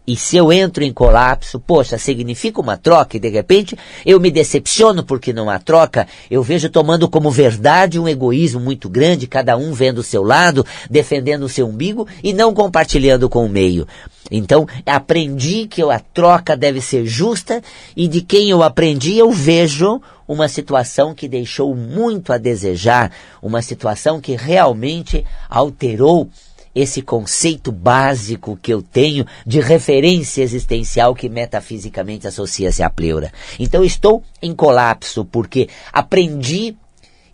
e 0.09 0.17
se 0.17 0.39
eu 0.39 0.51
entro 0.51 0.83
em 0.83 0.91
colapso, 0.91 1.61
poxa, 1.61 1.99
significa 1.99 2.63
uma 2.63 2.79
troca 2.79 3.19
e 3.19 3.21
de 3.21 3.29
repente 3.29 3.77
eu 4.07 4.19
me 4.19 4.31
decepciono 4.31 5.05
porque 5.05 5.35
não 5.35 5.51
há 5.51 5.59
troca, 5.59 6.09
eu 6.31 6.43
vejo 6.43 6.71
tomando 6.71 7.11
como 7.11 7.31
verdade 7.31 8.01
um 8.01 8.09
egoísmo 8.09 8.59
muito 8.59 8.89
grande, 8.89 9.27
cada 9.27 9.55
um 9.59 9.71
vendo 9.75 9.99
o 9.99 10.03
seu 10.03 10.23
lado, 10.23 10.65
defendendo 10.89 11.43
o 11.43 11.49
seu 11.49 11.69
umbigo 11.69 12.09
e 12.25 12.33
não 12.33 12.55
compartilhando 12.55 13.29
com 13.29 13.45
o 13.45 13.51
meio. 13.51 13.87
Então, 14.31 14.67
aprendi 14.87 15.67
que 15.67 15.83
a 15.83 15.99
troca 15.99 16.57
deve 16.57 16.81
ser 16.81 17.05
justa 17.05 17.63
e 17.95 18.09
de 18.09 18.23
quem 18.23 18.49
eu 18.49 18.63
aprendi 18.63 19.19
eu 19.19 19.31
vejo 19.31 20.01
uma 20.27 20.49
situação 20.49 21.15
que 21.15 21.29
deixou 21.29 21.77
muito 21.77 22.33
a 22.33 22.39
desejar, 22.39 23.13
uma 23.43 23.61
situação 23.61 24.23
que 24.23 24.35
realmente 24.35 25.23
alterou 25.51 26.31
esse 26.75 27.03
conceito 27.03 27.73
básico 27.73 28.59
que 28.61 28.73
eu 28.73 28.83
tenho 28.83 29.27
de 29.47 29.61
referência 29.61 30.43
existencial 30.43 31.15
que 31.15 31.29
metafisicamente 31.29 32.27
associa-se 32.27 32.83
à 32.83 32.91
pleura. 32.91 33.33
Então 33.59 33.85
estou 33.85 34.23
em 34.41 34.55
colapso 34.55 35.25
porque 35.25 35.69
aprendi 35.93 36.77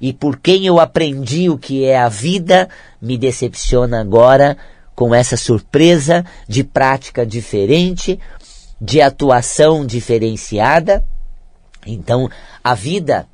e 0.00 0.12
por 0.12 0.38
quem 0.38 0.67
eu 0.67 0.81
aprendi 0.81 1.49
o 1.49 1.59
que 1.59 1.85
é 1.85 1.99
a 1.99 2.09
vida 2.09 2.69
me 3.00 3.17
decepciona 3.17 4.00
agora 4.00 4.57
com 4.95 5.14
essa 5.14 5.37
surpresa 5.37 6.25
de 6.49 6.62
prática 6.62 7.26
diferente, 7.26 8.19
de 8.81 9.00
atuação 9.00 9.85
diferenciada. 9.85 11.05
Então, 11.87 12.31
a 12.62 12.75
vida 12.75 13.26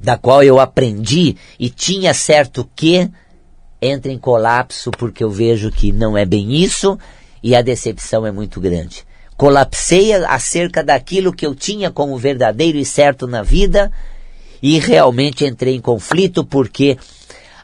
da 0.00 0.16
qual 0.16 0.42
eu 0.42 0.60
aprendi 0.60 1.36
e 1.58 1.70
tinha 1.70 2.12
certo 2.12 2.68
que 2.76 3.10
entra 3.86 4.10
em 4.10 4.18
colapso 4.18 4.90
porque 4.90 5.22
eu 5.22 5.30
vejo 5.30 5.70
que 5.70 5.92
não 5.92 6.16
é 6.16 6.24
bem 6.24 6.54
isso 6.54 6.98
e 7.42 7.54
a 7.54 7.62
decepção 7.62 8.26
é 8.26 8.32
muito 8.32 8.60
grande. 8.60 9.04
Colapsei 9.36 10.12
acerca 10.12 10.82
daquilo 10.82 11.32
que 11.32 11.44
eu 11.44 11.54
tinha 11.54 11.90
como 11.90 12.16
verdadeiro 12.16 12.78
e 12.78 12.84
certo 12.84 13.26
na 13.26 13.42
vida 13.42 13.92
e 14.62 14.78
realmente 14.78 15.44
entrei 15.44 15.74
em 15.74 15.80
conflito 15.80 16.44
porque 16.44 16.96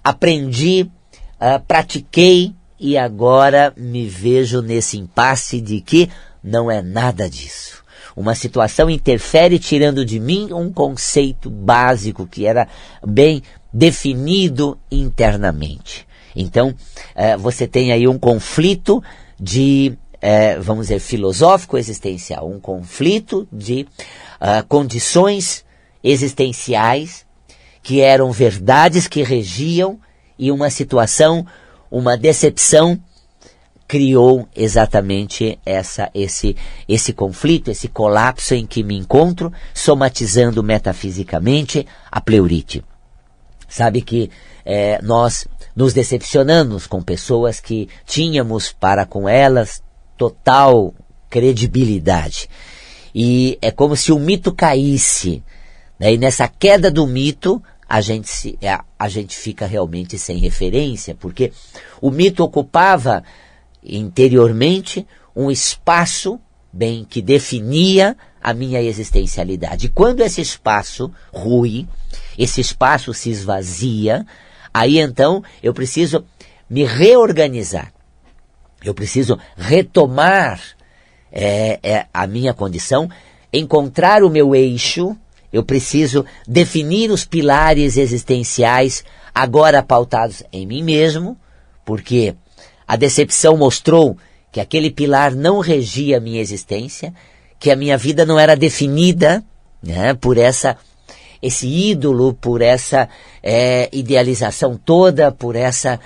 aprendi, 0.05 0.83
uh, 0.83 1.61
pratiquei 1.67 2.55
e 2.79 2.99
agora 2.99 3.73
me 3.77 4.07
vejo 4.07 4.61
nesse 4.61 4.99
impasse 4.99 5.61
de 5.61 5.81
que 5.81 6.11
não 6.43 6.71
é 6.71 6.83
nada 6.83 7.29
disso. 7.29 7.83
Uma 8.17 8.35
situação 8.35 8.91
interfere 8.91 9.59
tirando 9.59 10.05
de 10.05 10.19
mim 10.19 10.53
um 10.53 10.73
conceito 10.73 11.49
básico 11.49 12.27
que 12.27 12.45
era 12.45 12.67
bem 13.07 13.43
definido 13.73 14.79
internamente. 14.91 16.10
Então, 16.35 16.75
é, 17.15 17.37
você 17.37 17.67
tem 17.67 17.93
aí 17.93 18.07
um 18.07 18.19
conflito 18.19 19.03
de, 19.39 19.97
é, 20.21 20.59
vamos 20.59 20.87
dizer, 20.87 21.01
filosófico 21.01 21.79
existencial, 21.79 22.49
um 22.49 22.61
conflito 22.61 23.49
de 23.53 23.87
uh, 24.41 24.67
condições 24.69 25.65
existenciais 26.03 27.27
que 27.83 28.01
eram 28.01 28.31
verdades 28.31 29.07
que 29.07 29.23
regiam 29.23 29.99
e 30.39 30.51
uma 30.51 30.71
situação, 30.71 31.47
uma 31.91 32.17
decepção 32.17 33.01
criou 33.91 34.49
exatamente 34.55 35.59
essa, 35.67 36.09
esse, 36.15 36.55
esse 36.89 37.13
conflito, 37.13 37.73
esse 37.73 37.89
colapso 37.89 38.55
em 38.55 38.65
que 38.65 38.85
me 38.85 38.97
encontro, 38.97 39.53
somatizando 39.75 40.63
metafisicamente 40.63 41.85
a 42.09 42.21
pleurite. 42.21 42.85
Sabe 43.71 44.03
que 44.03 44.31
é, 44.65 45.01
nós 45.01 45.47
nos 45.75 45.95
decepcionamos 45.95 46.87
com 46.87 47.01
pessoas 47.01 47.61
que 47.61 47.89
tínhamos 48.05 48.73
para 48.73 49.07
com 49.07 49.29
elas 49.29 49.83
total 50.19 50.93
credibilidade. 51.31 52.51
E 53.15 53.57
é 53.63 53.71
como 53.71 53.97
se 53.97 54.13
o 54.13 54.19
mito 54.19 54.53
caísse. 54.53 55.43
Né? 55.99 56.15
E 56.15 56.19
nessa 56.19 56.49
queda 56.49 56.91
do 56.91 57.07
mito, 57.07 57.63
a 57.89 58.01
gente, 58.01 58.29
se, 58.29 58.59
a, 58.61 58.67
é, 58.67 58.79
a 58.99 59.09
gente 59.09 59.37
fica 59.37 59.67
realmente 59.67 60.19
sem 60.19 60.39
referência, 60.39 61.15
porque 61.15 61.53
o 62.01 62.11
mito 62.11 62.43
ocupava 62.43 63.23
interiormente 63.83 65.07
um 65.35 65.51
espaço 65.51 66.39
bem 66.73 67.05
que 67.09 67.23
definia 67.23 68.17
a 68.43 68.55
minha 68.55 68.81
existencialidade. 68.81 69.89
Quando 69.89 70.21
esse 70.21 70.41
espaço 70.41 71.13
rui, 71.33 71.87
esse 72.39 72.61
espaço 72.61 73.13
se 73.13 73.31
esvazia, 73.31 74.27
Aí 74.73 74.99
então 74.99 75.43
eu 75.63 75.75
preciso 75.75 76.25
me 76.69 76.85
reorganizar. 76.85 77.93
Eu 78.83 78.95
preciso 78.95 79.39
retomar 79.57 80.61
é, 81.31 81.79
é, 81.83 82.07
a 82.15 82.27
minha 82.27 82.55
condição, 82.55 83.11
encontrar 83.53 84.23
o 84.23 84.31
meu 84.31 84.55
eixo. 84.55 85.17
Eu 85.53 85.65
preciso 85.65 86.25
definir 86.47 87.11
os 87.11 87.25
pilares 87.25 87.97
existenciais 87.97 89.05
agora 89.35 89.83
pautados 89.83 90.43
em 90.53 90.65
mim 90.65 90.83
mesmo, 90.83 91.37
porque 91.85 92.35
a 92.87 92.97
decepção 92.97 93.57
mostrou 93.57 94.17
que 94.53 94.61
aquele 94.61 94.91
pilar 94.91 95.35
não 95.35 95.59
regia 95.59 96.17
a 96.17 96.21
minha 96.21 96.41
existência, 96.41 97.13
que 97.61 97.71
a 97.71 97.77
minha 97.77 97.97
vida 97.97 98.25
não 98.27 98.39
era 98.41 98.57
definida 98.57 99.45
né, 99.83 100.15
por 100.15 100.37
essa 100.37 100.77
esse 101.43 101.67
ídolo, 101.67 102.35
por 102.35 102.61
essa 102.61 103.09
é, 103.43 103.89
idealização 103.93 104.77
toda, 104.77 105.33
por 105.33 105.57
essa 105.57 105.99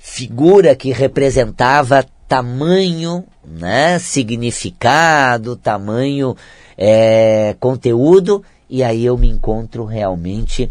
figura 0.00 0.74
que 0.74 0.92
representava 0.92 2.06
tamanho 2.26 3.24
né, 3.44 3.98
significado, 3.98 5.56
tamanho 5.56 6.34
é, 6.76 7.54
conteúdo, 7.60 8.42
e 8.68 8.82
aí 8.82 9.04
eu 9.04 9.18
me 9.18 9.28
encontro 9.28 9.84
realmente 9.84 10.70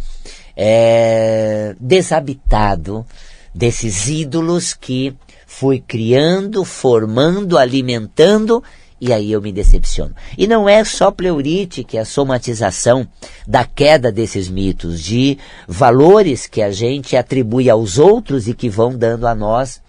é, 0.57 1.75
desabitado 1.79 3.05
desses 3.53 4.07
ídolos 4.07 4.74
que 4.74 5.15
fui 5.45 5.79
criando, 5.79 6.65
formando, 6.65 7.57
alimentando, 7.57 8.63
e 9.05 9.13
aí 9.13 9.31
eu 9.31 9.41
me 9.41 9.51
decepciono. 9.51 10.15
E 10.35 10.47
não 10.47 10.67
é 10.67 10.83
só 10.83 11.12
pleurite 11.12 11.83
que 11.83 11.97
é 11.97 12.01
a 12.01 12.05
somatização 12.05 13.07
da 13.47 13.63
queda 13.63 14.12
desses 14.12 14.50
mitos, 14.50 15.00
de 15.00 15.38
valores 15.67 16.47
que 16.47 16.62
a 16.62 16.71
gente 16.71 17.15
atribui 17.15 17.69
aos 17.69 18.00
outros 18.00 18.47
e 18.47 18.53
que 18.55 18.67
vão 18.67 18.97
dando 18.97 19.27
a 19.27 19.35
nós 19.35 19.79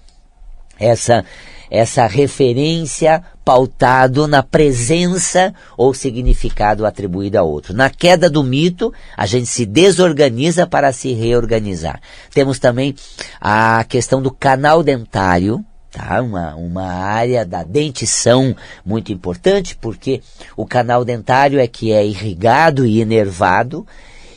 essa 0.78 1.24
essa 1.68 2.06
referência 2.06 3.24
pautado 3.44 4.28
na 4.28 4.40
presença 4.40 5.52
ou 5.76 5.92
significado 5.92 6.86
atribuído 6.86 7.38
a 7.38 7.42
outro. 7.42 7.74
Na 7.74 7.90
queda 7.90 8.30
do 8.30 8.44
mito, 8.44 8.92
a 9.16 9.26
gente 9.26 9.46
se 9.46 9.66
desorganiza 9.66 10.64
para 10.64 10.92
se 10.92 11.12
reorganizar. 11.12 12.00
Temos 12.32 12.60
também 12.60 12.94
a 13.40 13.82
questão 13.82 14.22
do 14.22 14.30
canal 14.30 14.80
dentário, 14.80 15.64
tá? 15.96 16.20
Uma, 16.20 16.54
uma 16.54 16.84
área 16.84 17.44
da 17.44 17.62
dentição 17.62 18.54
muito 18.84 19.10
importante, 19.10 19.74
porque 19.74 20.20
o 20.54 20.66
canal 20.66 21.04
dentário 21.04 21.58
é 21.58 21.66
que 21.66 21.90
é 21.90 22.06
irrigado 22.06 22.84
e 22.84 23.00
enervado, 23.00 23.86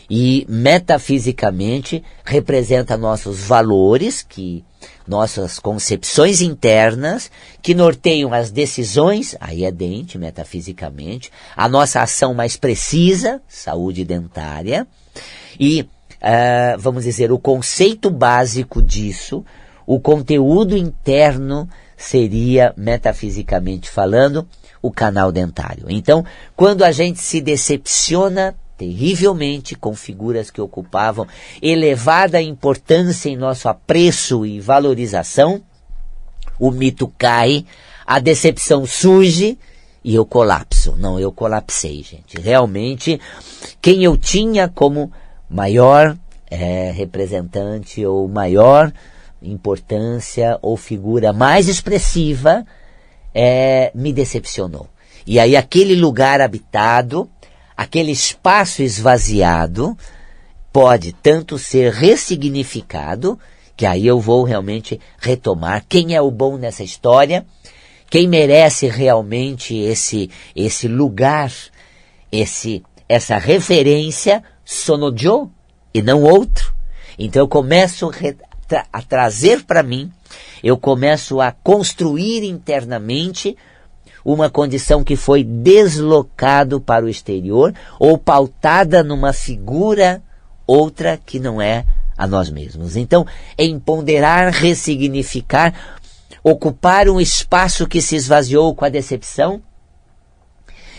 e 0.09 0.45
metafisicamente 0.49 2.03
representa 2.25 2.97
nossos 2.97 3.41
valores, 3.41 4.25
que 4.27 4.63
nossas 5.05 5.59
concepções 5.59 6.41
internas 6.41 7.29
que 7.61 7.75
norteiam 7.75 8.33
as 8.33 8.49
decisões, 8.49 9.35
aí 9.39 9.65
é 9.65 9.71
dente 9.71 10.17
metafisicamente, 10.17 11.29
a 11.55 11.67
nossa 11.67 12.01
ação 12.01 12.33
mais 12.33 12.55
precisa, 12.55 13.41
saúde 13.47 14.03
dentária, 14.03 14.87
e 15.59 15.81
uh, 15.81 16.79
vamos 16.79 17.03
dizer 17.03 17.31
o 17.31 17.37
conceito 17.37 18.09
básico 18.09 18.81
disso, 18.81 19.45
o 19.89 19.99
conteúdo 19.99 20.77
interno 20.77 21.67
seria 21.97 22.71
metafisicamente 22.77 23.89
falando 23.89 24.47
o 24.83 24.91
canal 24.91 25.31
dentário. 25.31 25.87
Então, 25.89 26.23
quando 26.55 26.83
a 26.83 26.91
gente 26.91 27.19
se 27.19 27.41
decepciona 27.41 28.53
terrivelmente 28.77 29.73
com 29.73 29.95
figuras 29.95 30.51
que 30.51 30.61
ocupavam 30.61 31.25
elevada 31.59 32.39
importância 32.39 33.29
em 33.29 33.35
nosso 33.35 33.67
apreço 33.67 34.45
e 34.45 34.59
valorização, 34.59 35.59
o 36.59 36.69
mito 36.69 37.11
cai, 37.17 37.65
a 38.05 38.19
decepção 38.19 38.85
surge 38.85 39.57
e 40.03 40.13
eu 40.13 40.23
colapso. 40.23 40.95
Não, 40.97 41.19
eu 41.19 41.31
colapsei, 41.31 42.03
gente. 42.03 42.39
Realmente, 42.39 43.19
quem 43.81 44.03
eu 44.03 44.15
tinha 44.15 44.67
como 44.67 45.11
maior 45.49 46.15
é, 46.47 46.91
representante 46.91 48.05
ou 48.05 48.27
maior 48.27 48.93
importância 49.41 50.57
ou 50.61 50.75
figura 50.75 51.31
mais 51.33 51.67
expressiva 51.67 52.65
é, 53.33 53.91
me 53.95 54.11
decepcionou. 54.11 54.87
E 55.25 55.39
aí 55.39 55.55
aquele 55.55 55.95
lugar 55.95 56.41
habitado 56.41 57.29
aquele 57.79 58.11
espaço 58.11 58.83
esvaziado 58.83 59.97
pode 60.73 61.13
tanto 61.13 61.57
ser 61.57 61.93
ressignificado, 61.93 63.39
que 63.77 63.85
aí 63.85 64.05
eu 64.05 64.19
vou 64.19 64.43
realmente 64.43 64.99
retomar 65.17 65.85
quem 65.87 66.13
é 66.13 66.21
o 66.21 66.29
bom 66.29 66.57
nessa 66.57 66.83
história, 66.83 67.45
quem 68.09 68.27
merece 68.27 68.89
realmente 68.89 69.77
esse 69.77 70.29
esse 70.53 70.89
lugar, 70.89 71.53
esse 72.29 72.83
essa 73.07 73.37
referência 73.37 74.43
sonojo 74.65 75.49
e 75.93 76.01
não 76.01 76.21
outro. 76.23 76.75
Então 77.17 77.43
eu 77.43 77.47
começo 77.47 78.11
a 78.91 79.01
trazer 79.01 79.63
para 79.63 79.83
mim, 79.83 80.11
eu 80.63 80.77
começo 80.77 81.41
a 81.41 81.51
construir 81.51 82.43
internamente 82.43 83.55
uma 84.23 84.49
condição 84.49 85.03
que 85.03 85.15
foi 85.15 85.43
deslocado 85.43 86.79
para 86.79 87.05
o 87.05 87.09
exterior 87.09 87.73
ou 87.99 88.17
pautada 88.17 89.03
numa 89.03 89.33
figura 89.33 90.21
outra 90.67 91.19
que 91.25 91.39
não 91.39 91.61
é 91.61 91.85
a 92.17 92.27
nós 92.27 92.49
mesmos. 92.49 92.95
Então, 92.95 93.25
empoderar, 93.57 94.51
ressignificar, 94.51 95.73
ocupar 96.43 97.09
um 97.09 97.19
espaço 97.19 97.87
que 97.87 98.01
se 98.01 98.15
esvaziou 98.15 98.75
com 98.75 98.85
a 98.85 98.89
decepção 98.89 99.61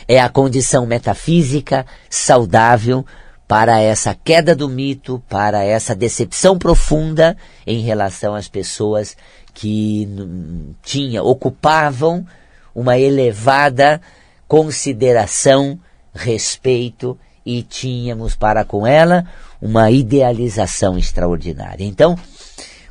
é 0.09 0.20
a 0.20 0.28
condição 0.28 0.87
metafísica 0.87 1.87
saudável 2.09 3.06
para 3.50 3.80
essa 3.80 4.14
queda 4.14 4.54
do 4.54 4.68
mito, 4.68 5.20
para 5.28 5.64
essa 5.64 5.92
decepção 5.92 6.56
profunda 6.56 7.36
em 7.66 7.80
relação 7.80 8.36
às 8.36 8.46
pessoas 8.46 9.16
que 9.52 10.08
tinha, 10.84 11.20
ocupavam 11.20 12.24
uma 12.72 12.96
elevada 12.96 14.00
consideração, 14.46 15.80
respeito 16.14 17.18
e 17.44 17.64
tínhamos 17.64 18.36
para 18.36 18.64
com 18.64 18.86
ela 18.86 19.26
uma 19.60 19.90
idealização 19.90 20.96
extraordinária. 20.96 21.82
Então, 21.82 22.16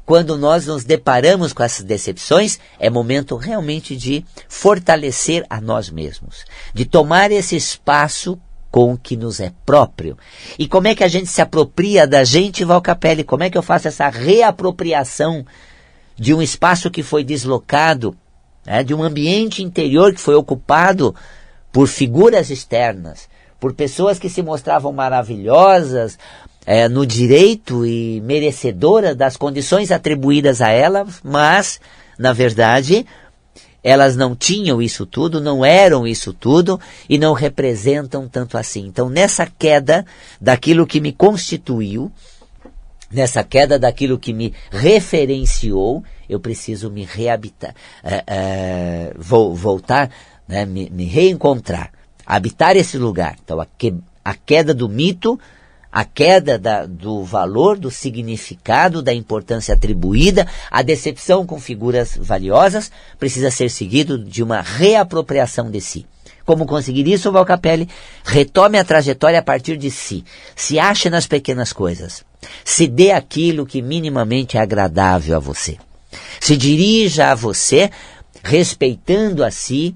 quando 0.06 0.38
nós 0.38 0.66
nos 0.66 0.84
deparamos 0.84 1.54
com 1.54 1.64
essas 1.64 1.86
decepções, 1.86 2.60
é 2.78 2.90
momento 2.90 3.38
realmente 3.38 3.96
de 3.96 4.26
fortalecer 4.50 5.46
a 5.50 5.62
nós 5.62 5.90
mesmos, 5.90 6.44
de 6.74 6.84
tomar 6.84 7.32
esse 7.32 7.56
espaço 7.56 8.38
com 8.72 8.94
o 8.94 8.98
que 8.98 9.18
nos 9.18 9.40
é 9.40 9.52
próprio. 9.66 10.18
E 10.58 10.68
como 10.68 10.88
é 10.88 10.96
que 10.96 11.04
a 11.04 11.08
gente 11.08 11.28
se 11.28 11.42
apropria 11.42 12.08
da 12.08 12.24
gente, 12.24 12.64
Valcapelli? 12.64 13.24
Como 13.24 13.44
é 13.44 13.50
que 13.50 13.58
eu 13.58 13.64
faço 13.64 13.88
essa 13.88 14.10
reapropriação 14.10 15.46
de 16.16 16.34
um 16.34 16.42
espaço 16.42 16.92
que 16.92 17.02
foi 17.02 17.24
deslocado 17.24 18.16
né, 18.66 18.84
de 18.84 18.94
um 18.94 19.02
ambiente 19.02 19.64
interior 19.64 20.14
que 20.14 20.22
foi 20.22 20.36
ocupado 20.36 21.16
por 21.72 21.88
figuras 21.88 22.50
externas, 22.50 23.30
por 23.60 23.74
pessoas 23.74 24.20
que 24.20 24.30
se 24.30 24.42
mostravam 24.42 24.92
maravilhosas 24.92 26.18
é, 26.66 26.88
no 26.88 27.06
direito 27.06 27.86
e 27.86 28.22
merecedoras 28.22 29.16
das 29.16 29.38
condições 29.38 29.92
atribuídas 29.92 30.62
a 30.62 30.70
elas, 30.70 31.20
mas, 31.24 31.80
na 32.18 32.34
verdade, 32.34 33.06
elas 33.84 34.16
não 34.16 34.36
tinham 34.36 34.82
isso 34.82 35.06
tudo, 35.06 35.40
não 35.40 35.64
eram 35.64 36.06
isso 36.06 36.34
tudo 36.34 36.80
e 37.08 37.18
não 37.18 37.34
representam 37.34 38.28
tanto 38.28 38.58
assim. 38.58 38.86
Então, 38.86 39.10
nessa 39.10 39.46
queda 39.46 40.06
daquilo 40.40 40.86
que 40.86 41.00
me 41.00 41.12
constituiu, 41.12 42.12
nessa 43.12 43.44
queda 43.44 43.80
daquilo 43.80 44.20
que 44.20 44.34
me 44.34 44.54
referenciou, 44.70 46.04
eu 46.28 46.40
preciso 46.40 46.92
me 46.92 47.04
reabitar, 47.06 47.74
é, 48.04 48.24
é, 48.28 49.14
vou, 49.18 49.56
voltar, 49.56 50.12
né, 50.48 50.66
me, 50.66 50.90
me, 50.90 51.06
reencontrar, 51.06 51.92
habitar 52.26 52.76
esse 52.76 52.98
lugar. 52.98 53.36
Então, 53.44 53.60
a, 53.60 53.66
que, 53.66 53.96
a 54.24 54.34
queda 54.36 54.74
do 54.74 54.88
mito, 54.88 55.40
a 55.92 56.06
queda 56.06 56.58
da, 56.58 56.86
do 56.86 57.24
valor, 57.24 57.78
do 57.78 57.90
significado, 57.90 59.02
da 59.02 59.14
importância 59.14 59.74
atribuída, 59.74 60.48
a 60.70 60.82
decepção 60.82 61.46
com 61.46 61.60
figuras 61.60 62.18
valiosas, 62.18 62.92
precisa 63.18 63.50
ser 63.50 63.70
seguido 63.70 64.18
de 64.18 64.44
uma 64.44 64.62
reapropriação 64.62 65.70
de 65.72 65.82
si. 65.82 66.06
Como 66.46 66.66
conseguir 66.66 67.08
isso, 67.08 67.32
Valcapelli? 67.32 67.88
Retome 68.24 68.78
a 68.80 68.84
trajetória 68.84 69.38
a 69.40 69.44
partir 69.44 69.78
de 69.78 69.92
si. 69.92 70.24
Se 70.56 70.80
ache 70.80 71.10
nas 71.10 71.28
pequenas 71.28 71.72
coisas. 71.72 72.24
Se 72.66 72.88
dê 72.88 73.12
aquilo 73.12 73.66
que 73.66 73.82
minimamente 73.82 74.58
é 74.58 74.60
agradável 74.60 75.36
a 75.38 75.40
você. 75.40 75.78
Se 76.40 76.58
dirija 76.58 77.32
a 77.32 77.36
você 77.36 77.92
respeitando 78.44 79.44
a 79.44 79.52
si 79.52 79.96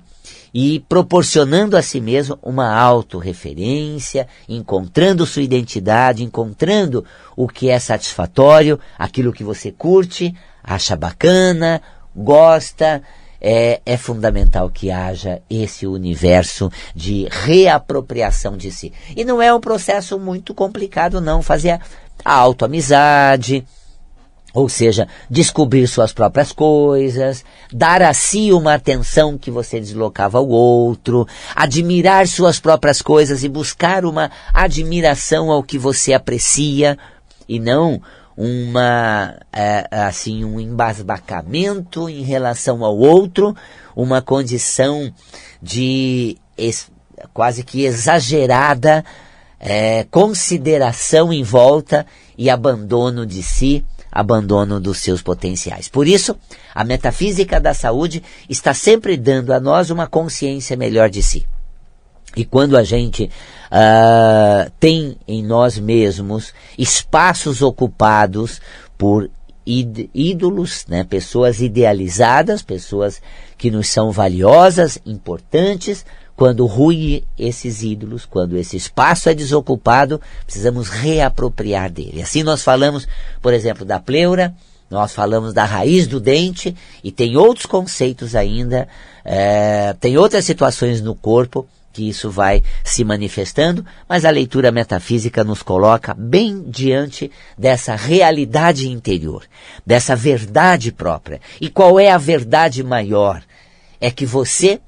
e 0.53 0.79
proporcionando 0.81 1.75
a 1.75 1.81
si 1.81 1.99
mesmo 1.99 2.37
uma 2.41 2.71
autorreferência, 2.73 4.27
encontrando 4.47 5.25
sua 5.25 5.41
identidade, 5.41 6.23
encontrando 6.23 7.03
o 7.35 7.47
que 7.47 7.69
é 7.69 7.79
satisfatório, 7.79 8.79
aquilo 8.97 9.33
que 9.33 9.43
você 9.43 9.71
curte, 9.71 10.35
acha 10.63 10.95
bacana, 10.95 11.81
gosta, 12.15 13.01
é, 13.41 13.81
é 13.85 13.97
fundamental 13.97 14.69
que 14.69 14.89
haja 14.89 15.41
esse 15.49 15.85
universo 15.85 16.71
de 16.95 17.27
reapropriação 17.29 18.55
de 18.55 18.71
si. 18.71 18.93
E 19.15 19.25
não 19.25 19.41
é 19.41 19.53
um 19.53 19.59
processo 19.59 20.17
muito 20.17 20.53
complicado, 20.53 21.19
não. 21.19 21.41
Fazer 21.41 21.81
a 22.23 22.33
autoamizade, 22.33 23.65
ou 24.53 24.69
seja, 24.69 25.07
descobrir 25.29 25.87
suas 25.87 26.13
próprias 26.13 26.51
coisas, 26.51 27.43
dar 27.71 28.03
a 28.03 28.13
si 28.13 28.53
uma 28.53 28.75
atenção 28.75 29.37
que 29.37 29.49
você 29.49 29.79
deslocava 29.79 30.37
ao 30.37 30.47
outro, 30.47 31.27
admirar 31.55 32.27
suas 32.27 32.59
próprias 32.59 33.01
coisas 33.01 33.43
e 33.43 33.49
buscar 33.49 34.05
uma 34.05 34.29
admiração 34.53 35.49
ao 35.49 35.63
que 35.63 35.77
você 35.77 36.13
aprecia, 36.13 36.97
e 37.49 37.59
não 37.59 38.01
uma 38.37 39.35
é, 39.51 39.87
assim 39.91 40.43
um 40.43 40.59
embasbacamento 40.59 42.09
em 42.09 42.23
relação 42.23 42.83
ao 42.83 42.97
outro, 42.97 43.55
uma 43.95 44.21
condição 44.21 45.11
de 45.61 46.37
quase 47.33 47.63
que 47.63 47.85
exagerada 47.85 49.03
é, 49.59 50.05
consideração 50.11 51.31
em 51.31 51.41
volta 51.41 52.05
e 52.37 52.49
abandono 52.49 53.25
de 53.25 53.41
si, 53.41 53.85
abandono 54.13 54.79
dos 54.79 54.99
seus 54.99 55.21
potenciais. 55.21 55.89
Por 55.89 56.07
isso, 56.07 56.37
a 56.73 56.83
metafísica 56.83 57.59
da 57.59 57.73
saúde 57.73 58.21
está 58.47 58.73
sempre 58.73 59.17
dando 59.17 59.51
a 59.51 59.59
nós 59.59 59.89
uma 59.89 60.05
consciência 60.05 60.77
melhor 60.77 61.09
de 61.09 61.23
si. 61.23 61.45
E 62.35 62.45
quando 62.45 62.77
a 62.77 62.83
gente 62.83 63.25
uh, 63.25 64.71
tem 64.79 65.17
em 65.27 65.43
nós 65.43 65.77
mesmos 65.77 66.53
espaços 66.77 67.61
ocupados 67.61 68.61
por 68.97 69.29
ídolos, 69.65 70.85
né? 70.89 71.03
pessoas 71.03 71.61
idealizadas, 71.61 72.61
pessoas 72.61 73.21
que 73.57 73.71
nos 73.71 73.87
são 73.87 74.11
valiosas, 74.11 74.99
importantes, 75.05 76.05
quando 76.35 76.65
ruem 76.65 77.23
esses 77.37 77.83
ídolos, 77.83 78.25
quando 78.25 78.57
esse 78.57 78.75
espaço 78.75 79.29
é 79.29 79.33
desocupado, 79.33 80.19
precisamos 80.45 80.89
reapropriar 80.89 81.91
dele. 81.91 82.21
Assim 82.21 82.43
nós 82.43 82.63
falamos, 82.63 83.07
por 83.41 83.53
exemplo, 83.53 83.85
da 83.85 83.99
pleura, 83.99 84.53
nós 84.89 85.13
falamos 85.13 85.53
da 85.53 85.65
raiz 85.65 86.07
do 86.07 86.19
dente 86.19 86.75
e 87.03 87.11
tem 87.11 87.37
outros 87.37 87.65
conceitos 87.65 88.35
ainda, 88.35 88.87
é, 89.23 89.95
tem 89.99 90.17
outras 90.17 90.45
situações 90.45 91.01
no 91.01 91.15
corpo 91.15 91.67
que 91.91 92.09
isso 92.09 92.31
vai 92.31 92.63
se 92.83 93.03
manifestando, 93.03 93.85
mas 94.09 94.25
a 94.25 94.31
leitura 94.31 94.71
metafísica 94.71 95.43
nos 95.43 95.61
coloca 95.61 96.15
bem 96.15 96.63
diante 96.67 97.31
dessa 97.55 97.95
realidade 97.95 98.89
interior, 98.89 99.43
dessa 99.85 100.15
verdade 100.15 100.91
própria. 100.91 101.39
E 101.61 101.69
qual 101.69 101.99
é 101.99 102.09
a 102.09 102.17
verdade 102.17 102.83
maior? 102.83 103.43
É 104.01 104.09
que 104.09 104.25
você 104.25 104.81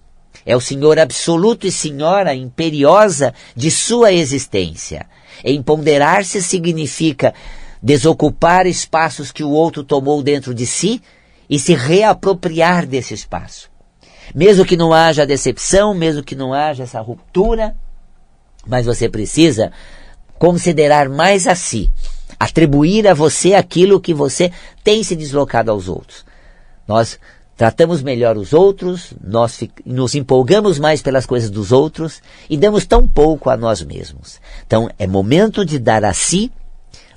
é 0.45 0.55
o 0.55 0.62
Senhor 0.62 0.99
absoluto 0.99 1.65
e 1.65 1.71
Senhora 1.71 2.36
imperiosa 2.36 3.34
de 3.55 3.71
sua 3.71 4.13
existência. 4.13 5.08
Empoderar-se 5.43 6.41
significa 6.41 7.34
desocupar 7.81 8.67
espaços 8.67 9.31
que 9.31 9.43
o 9.43 9.49
outro 9.49 9.84
tomou 9.84 10.21
dentro 10.21 10.53
de 10.53 10.65
si 10.65 11.01
e 11.49 11.58
se 11.58 11.73
reapropriar 11.73 12.86
desse 12.86 13.13
espaço. 13.13 13.69
Mesmo 14.34 14.65
que 14.65 14.77
não 14.77 14.93
haja 14.93 15.25
decepção, 15.25 15.93
mesmo 15.93 16.23
que 16.23 16.36
não 16.36 16.53
haja 16.53 16.84
essa 16.84 16.99
ruptura, 16.99 17.75
mas 18.65 18.86
você 18.86 19.08
precisa 19.08 19.71
considerar 20.39 21.10
mais 21.10 21.47
a 21.47 21.55
si, 21.55 21.89
atribuir 22.39 23.08
a 23.08 23.13
você 23.13 23.53
aquilo 23.53 24.01
que 24.01 24.13
você 24.13 24.51
tem 24.84 25.03
se 25.03 25.15
deslocado 25.15 25.71
aos 25.71 25.88
outros. 25.88 26.25
Nós 26.88 27.19
tratamos 27.56 28.02
melhor 28.02 28.38
os 28.38 28.54
outros, 28.54 29.13
nós 29.24 29.63
nos 29.86 30.15
empolgamos 30.15 30.78
mais 30.78 31.02
pelas 31.02 31.26
coisas 31.26 31.50
dos 31.50 31.72
outros 31.72 32.22
e 32.50 32.58
damos 32.58 32.86
tão 32.86 33.08
pouco 33.08 33.50
a 33.50 33.58
nós 33.58 33.82
mesmos. 33.82 34.39
Então 34.65 34.89
é 35.00 35.08
momento 35.08 35.65
de 35.65 35.80
dar 35.80 36.04
a 36.04 36.13
si, 36.13 36.52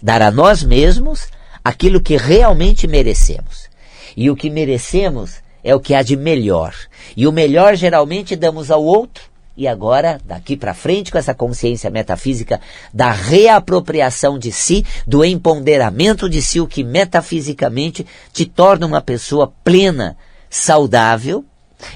dar 0.03 0.22
a 0.22 0.31
nós 0.31 0.62
mesmos 0.62 1.29
aquilo 1.64 2.01
que 2.01 2.16
realmente 2.16 2.87
merecemos. 2.87 3.68
E 4.16 4.31
o 4.31 4.37
que 4.37 4.48
merecemos 4.51 5.37
é 5.62 5.74
o 5.74 5.81
que 5.81 5.94
há 5.94 6.03
de 6.03 6.16
melhor. 6.16 6.74
E 7.16 7.27
o 7.27 7.33
melhor 7.33 7.74
geralmente 7.74 8.37
damos 8.37 8.70
ao 8.70 8.83
outro. 8.83 9.24
E 9.57 9.66
agora, 9.66 10.20
daqui 10.24 10.57
para 10.57 10.72
frente, 10.72 11.11
com 11.11 11.18
essa 11.18 11.35
consciência 11.35 11.90
metafísica 11.90 12.61
da 12.94 13.11
reapropriação 13.11 14.38
de 14.38 14.53
si, 14.53 14.87
do 15.05 15.24
empoderamento 15.24 16.29
de 16.29 16.40
si, 16.40 16.61
o 16.61 16.66
que 16.66 16.85
metafisicamente 16.85 18.07
te 18.33 18.46
torna 18.46 18.87
uma 18.87 19.01
pessoa 19.01 19.53
plena, 19.64 20.16
saudável, 20.48 21.44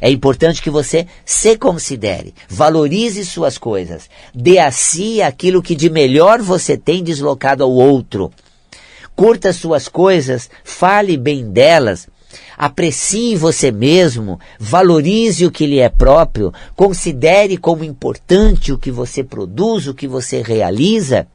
é 0.00 0.10
importante 0.10 0.62
que 0.62 0.70
você 0.70 1.06
se 1.24 1.56
considere, 1.56 2.34
valorize 2.48 3.24
suas 3.24 3.58
coisas, 3.58 4.08
dê 4.34 4.58
a 4.58 4.70
si 4.70 5.20
aquilo 5.20 5.62
que 5.62 5.74
de 5.74 5.90
melhor 5.90 6.40
você 6.40 6.76
tem 6.76 7.02
deslocado 7.02 7.64
ao 7.64 7.70
outro. 7.70 8.30
Curta 9.14 9.52
suas 9.52 9.88
coisas, 9.88 10.48
fale 10.64 11.16
bem 11.16 11.50
delas, 11.50 12.08
aprecie 12.56 13.36
você 13.36 13.70
mesmo, 13.70 14.38
valorize 14.58 15.44
o 15.44 15.50
que 15.50 15.66
lhe 15.66 15.80
é 15.80 15.88
próprio, 15.88 16.52
considere 16.74 17.56
como 17.56 17.84
importante 17.84 18.72
o 18.72 18.78
que 18.78 18.90
você 18.90 19.22
produz, 19.22 19.86
o 19.86 19.94
que 19.94 20.06
você 20.06 20.42
realiza. 20.42 21.26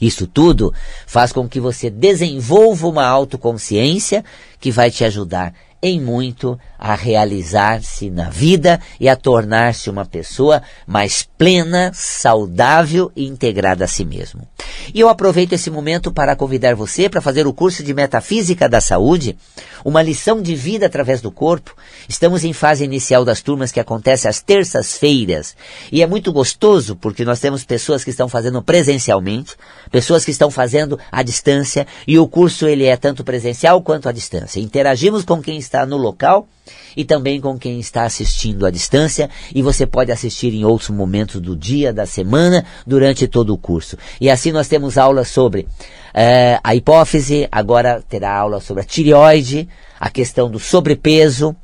Isso 0.00 0.26
tudo 0.26 0.72
faz 1.06 1.30
com 1.30 1.46
que 1.46 1.60
você 1.60 1.90
desenvolva 1.90 2.88
uma 2.88 3.06
autoconsciência 3.06 4.24
que 4.58 4.70
vai 4.70 4.90
te 4.90 5.04
ajudar 5.04 5.54
em 5.82 6.00
muito 6.00 6.58
a 6.78 6.94
realizar-se 6.94 8.10
na 8.10 8.28
vida 8.28 8.80
e 8.98 9.08
a 9.08 9.16
tornar-se 9.16 9.88
uma 9.88 10.04
pessoa 10.04 10.62
mais 10.86 11.26
plena, 11.38 11.90
saudável 11.94 13.10
e 13.16 13.26
integrada 13.26 13.84
a 13.84 13.88
si 13.88 14.04
mesmo. 14.04 14.46
E 14.94 15.00
eu 15.00 15.08
aproveito 15.08 15.52
esse 15.52 15.70
momento 15.70 16.12
para 16.12 16.36
convidar 16.36 16.74
você 16.74 17.08
para 17.08 17.20
fazer 17.20 17.46
o 17.46 17.52
curso 17.52 17.82
de 17.82 17.94
Metafísica 17.94 18.68
da 18.68 18.80
Saúde, 18.80 19.36
uma 19.84 20.02
lição 20.02 20.40
de 20.40 20.54
vida 20.54 20.86
através 20.86 21.20
do 21.20 21.30
corpo. 21.30 21.76
Estamos 22.08 22.44
em 22.44 22.52
fase 22.52 22.84
inicial 22.84 23.24
das 23.24 23.40
turmas 23.40 23.72
que 23.72 23.80
acontece 23.80 24.28
às 24.28 24.40
terças-feiras 24.40 25.56
e 25.90 26.02
é 26.02 26.06
muito 26.06 26.32
gostoso 26.32 26.96
porque 26.96 27.24
nós 27.24 27.40
temos 27.40 27.64
pessoas 27.64 28.04
que 28.04 28.10
estão 28.10 28.28
fazendo 28.28 28.62
presencialmente, 28.62 29.56
pessoas 29.90 30.24
que 30.24 30.30
estão 30.30 30.50
fazendo 30.50 30.98
à 31.10 31.22
distância 31.22 31.86
e 32.06 32.18
o 32.18 32.26
curso 32.26 32.66
ele 32.66 32.84
é 32.84 32.96
tanto 32.96 33.24
presencial 33.24 33.82
quanto 33.82 34.08
à 34.08 34.12
distância. 34.12 34.60
Interagimos 34.60 35.24
com 35.24 35.42
quem 35.42 35.58
está 35.58 35.84
no 35.86 35.96
local 35.96 36.48
e 36.96 37.04
também 37.04 37.40
com 37.40 37.58
quem 37.58 37.78
está 37.78 38.04
assistindo 38.04 38.66
à 38.66 38.70
distância 38.70 39.28
e 39.54 39.62
você 39.62 39.86
pode 39.86 40.12
assistir 40.12 40.54
em 40.54 40.64
outros 40.64 40.90
momentos 40.90 41.40
do 41.40 41.56
dia, 41.56 41.92
da 41.92 42.06
semana, 42.06 42.64
durante 42.86 43.26
todo 43.26 43.52
o 43.52 43.58
curso. 43.58 43.96
E 44.20 44.28
assim 44.30 44.52
nós 44.52 44.68
temos 44.68 44.98
aulas 44.98 45.28
sobre 45.28 45.66
é, 46.14 46.58
a 46.62 46.74
hipófise, 46.74 47.48
agora 47.50 48.02
terá 48.08 48.34
aula 48.34 48.60
sobre 48.60 48.82
a 48.82 48.86
tireoide, 48.86 49.68
a 49.98 50.10
questão 50.10 50.50
do 50.50 50.58
sobrepeso 50.58 51.54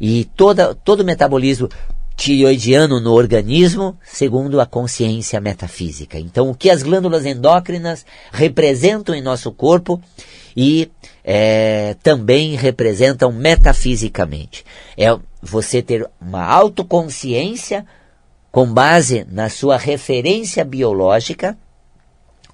e 0.00 0.24
toda, 0.36 0.74
todo 0.74 1.00
o 1.00 1.04
metabolismo 1.04 1.68
tireoidiano 2.18 3.00
no 3.00 3.12
organismo, 3.12 3.96
segundo 4.02 4.60
a 4.60 4.66
consciência 4.66 5.40
metafísica. 5.40 6.18
Então, 6.18 6.50
o 6.50 6.54
que 6.54 6.68
as 6.68 6.82
glândulas 6.82 7.24
endócrinas 7.24 8.04
representam 8.32 9.14
em 9.14 9.22
nosso 9.22 9.52
corpo 9.52 10.00
e 10.60 10.90
é, 11.22 11.94
também 12.02 12.56
representam 12.56 13.30
metafisicamente. 13.30 14.64
É 14.96 15.16
você 15.40 15.80
ter 15.80 16.04
uma 16.20 16.44
autoconsciência 16.44 17.86
com 18.50 18.66
base 18.66 19.24
na 19.30 19.48
sua 19.48 19.76
referência 19.76 20.64
biológica, 20.64 21.56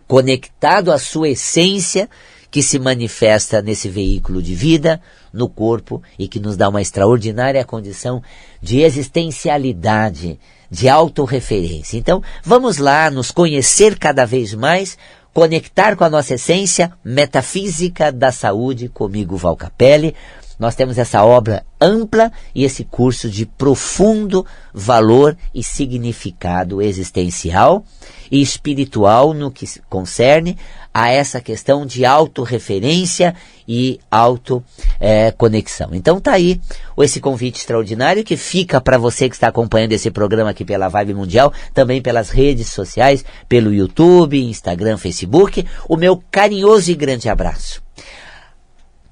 conectado 0.07 0.93
à 0.93 0.99
sua 0.99 1.31
essência 1.31 2.07
que 2.51 2.63
se 2.63 2.79
manifesta 2.79 3.63
nesse 3.63 3.89
veículo 3.89 4.43
de 4.43 4.55
vida, 4.55 5.01
no 5.33 5.49
corpo 5.49 6.03
e 6.19 6.29
que 6.29 6.39
nos 6.39 6.59
dá 6.59 6.69
uma 6.69 6.83
extraordinária 6.83 7.65
condição 7.65 8.23
de 8.61 8.83
existencialidade, 8.83 10.39
de 10.71 10.91
autorreferência. 10.91 11.97
Então, 11.97 12.23
vamos 12.45 12.77
lá 12.77 13.11
nos 13.11 13.31
conhecer 13.31 13.99
cada 13.99 14.27
vez 14.27 14.53
mais 14.53 14.99
conectar 15.35 15.97
com 15.97 16.05
a 16.05 16.09
nossa 16.09 16.35
essência 16.35 16.93
metafísica 17.05 18.13
da 18.13 18.31
saúde 18.31 18.89
comigo, 18.89 19.37
Val 19.37 19.57
Capelli. 19.57 20.15
Nós 20.59 20.75
temos 20.75 20.99
essa 20.99 21.25
obra 21.25 21.65
ampla 21.81 22.33
e 22.55 22.65
esse 22.65 22.85
curso 22.85 23.29
de 23.29 23.45
profundo 23.45 24.47
valor 24.73 25.37
e 25.55 25.63
significado 25.63 26.81
existencial 26.81 27.85
e 28.31 28.41
espiritual 28.41 29.35
no 29.35 29.51
que 29.51 29.67
concerne 29.89 30.57
a 30.93 31.11
essa 31.11 31.41
questão 31.41 31.85
de 31.85 32.05
autorreferência 32.05 33.35
e 33.67 33.99
autoconexão. 34.09 35.91
É, 35.93 35.97
então 35.97 36.21
tá 36.21 36.33
aí 36.33 36.61
esse 36.99 37.21
convite 37.21 37.59
extraordinário 37.59 38.23
que 38.23 38.37
fica 38.37 38.81
para 38.81 38.97
você 38.97 39.29
que 39.29 39.35
está 39.35 39.49
acompanhando 39.49 39.93
esse 39.93 40.11
programa 40.11 40.51
aqui 40.51 40.65
pela 40.65 40.89
Vibe 40.89 41.15
Mundial, 41.15 41.53
também 41.73 42.01
pelas 42.01 42.31
redes 42.31 42.69
sociais, 42.69 43.25
pelo 43.49 43.75
YouTube, 43.75 44.41
Instagram, 44.41 44.97
Facebook, 44.97 45.67
o 45.89 45.97
meu 45.97 46.23
carinhoso 46.31 46.93
e 46.93 46.95
grande 46.95 47.29
abraço. 47.29 47.84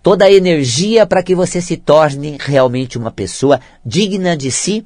Toda 0.03 0.25
a 0.25 0.33
energia 0.33 1.07
para 1.07 1.23
que 1.23 1.35
você 1.35 1.61
se 1.61 1.77
torne 1.77 2.37
realmente 2.41 2.99
uma 2.99 3.11
pessoa 3.11 3.61
digna 3.85 4.37
de 4.37 4.51
si, 4.51 4.85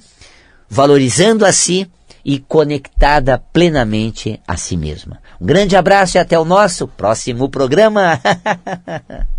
valorizando 0.68 1.46
a 1.46 1.52
si 1.52 1.90
e 2.24 2.38
conectada 2.38 3.38
plenamente 3.38 4.40
a 4.46 4.56
si 4.56 4.76
mesma. 4.76 5.20
Um 5.40 5.46
grande 5.46 5.76
abraço 5.76 6.16
e 6.16 6.20
até 6.20 6.38
o 6.38 6.44
nosso 6.44 6.88
próximo 6.88 7.48
programa. 7.48 8.20